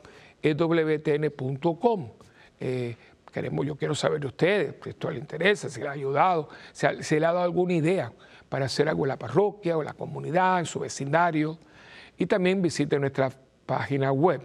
[0.42, 2.10] ewtn.com.
[2.60, 2.94] Eh,
[3.32, 6.86] queremos, yo quiero saber de ustedes, si esto les interesa, si les ha ayudado, si,
[7.00, 8.12] se le ha dado alguna idea
[8.48, 11.58] para hacer algo en la parroquia o en la comunidad, en su vecindario.
[12.18, 13.32] Y también visite nuestra
[13.64, 14.42] página web,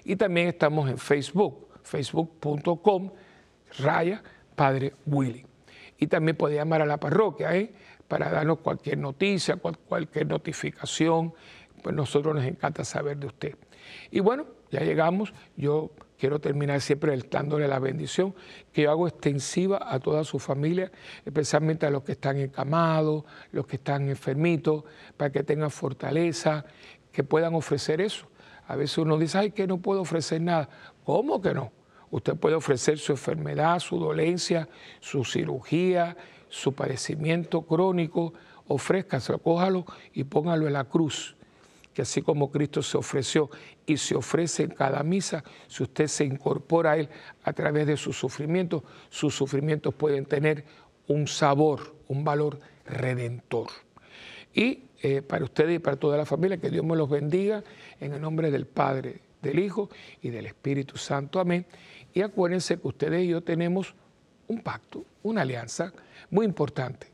[0.04, 3.12] Y también estamos en Facebook, facebook.com,
[3.80, 4.22] raya
[4.58, 5.46] Padre Willy.
[5.98, 7.72] Y también puede llamar a la parroquia ¿eh?
[8.10, 11.34] para darnos cualquier noticia, cualquier notificación.
[11.82, 13.56] Pues nosotros nos encanta saber de usted.
[14.12, 15.34] Y bueno, ya llegamos.
[15.56, 15.92] Yo
[16.22, 18.36] quiero terminar siempre dándole la bendición
[18.72, 20.92] que yo hago extensiva a toda su familia,
[21.26, 24.84] especialmente a los que están encamados, los que están enfermitos,
[25.18, 26.64] para que tengan fortaleza,
[27.12, 28.28] que puedan ofrecer eso.
[28.68, 30.70] A veces uno dice, ay, que no puedo ofrecer nada.
[31.04, 31.72] ¿Cómo que no?
[32.12, 34.70] Usted puede ofrecer su enfermedad, su dolencia,
[35.00, 36.16] su cirugía,
[36.50, 38.36] su padecimiento crónico,
[38.68, 41.36] ofrézcase, cójalo y póngalo en la cruz
[41.94, 43.50] que así como Cristo se ofreció
[43.86, 47.10] y se ofrece en cada misa, si usted se incorpora a Él
[47.44, 50.66] a través de sus sufrimientos, sus sufrimientos pueden tener
[51.08, 53.68] un sabor, un valor redentor.
[54.54, 57.64] Y eh, para ustedes y para toda la familia, que Dios me los bendiga
[58.00, 59.90] en el nombre del Padre, del Hijo
[60.22, 61.40] y del Espíritu Santo.
[61.40, 61.66] Amén.
[62.14, 63.96] Y acuérdense que ustedes y yo tenemos
[64.48, 65.94] un pacto, una alianza
[66.30, 67.11] muy importante.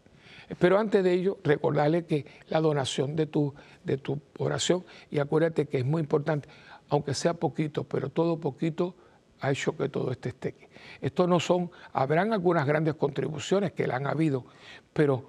[0.59, 5.65] Pero antes de ello, recordarle que la donación de tu, de tu oración, y acuérdate
[5.65, 6.47] que es muy importante,
[6.89, 8.95] aunque sea poquito, pero todo poquito
[9.41, 10.65] ha hecho que todo este esté aquí.
[11.01, 14.45] Esto no son, habrán algunas grandes contribuciones que la han habido,
[14.93, 15.25] pero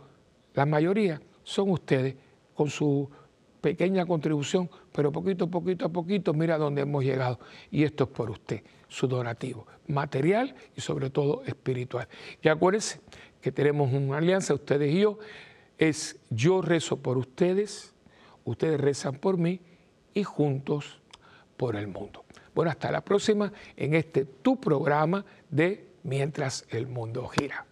[0.54, 2.14] la mayoría son ustedes
[2.54, 3.10] con su
[3.60, 7.38] pequeña contribución, pero poquito, poquito a poquito, mira dónde hemos llegado.
[7.70, 12.08] Y esto es por usted, su donativo, material y sobre todo espiritual.
[12.42, 13.00] Y acuérdense
[13.40, 15.18] que tenemos una alianza, ustedes y yo,
[15.78, 17.94] es yo rezo por ustedes,
[18.44, 19.60] ustedes rezan por mí
[20.14, 21.00] y juntos
[21.56, 22.24] por el mundo.
[22.54, 27.67] Bueno, hasta la próxima en este tu programa de Mientras el mundo gira.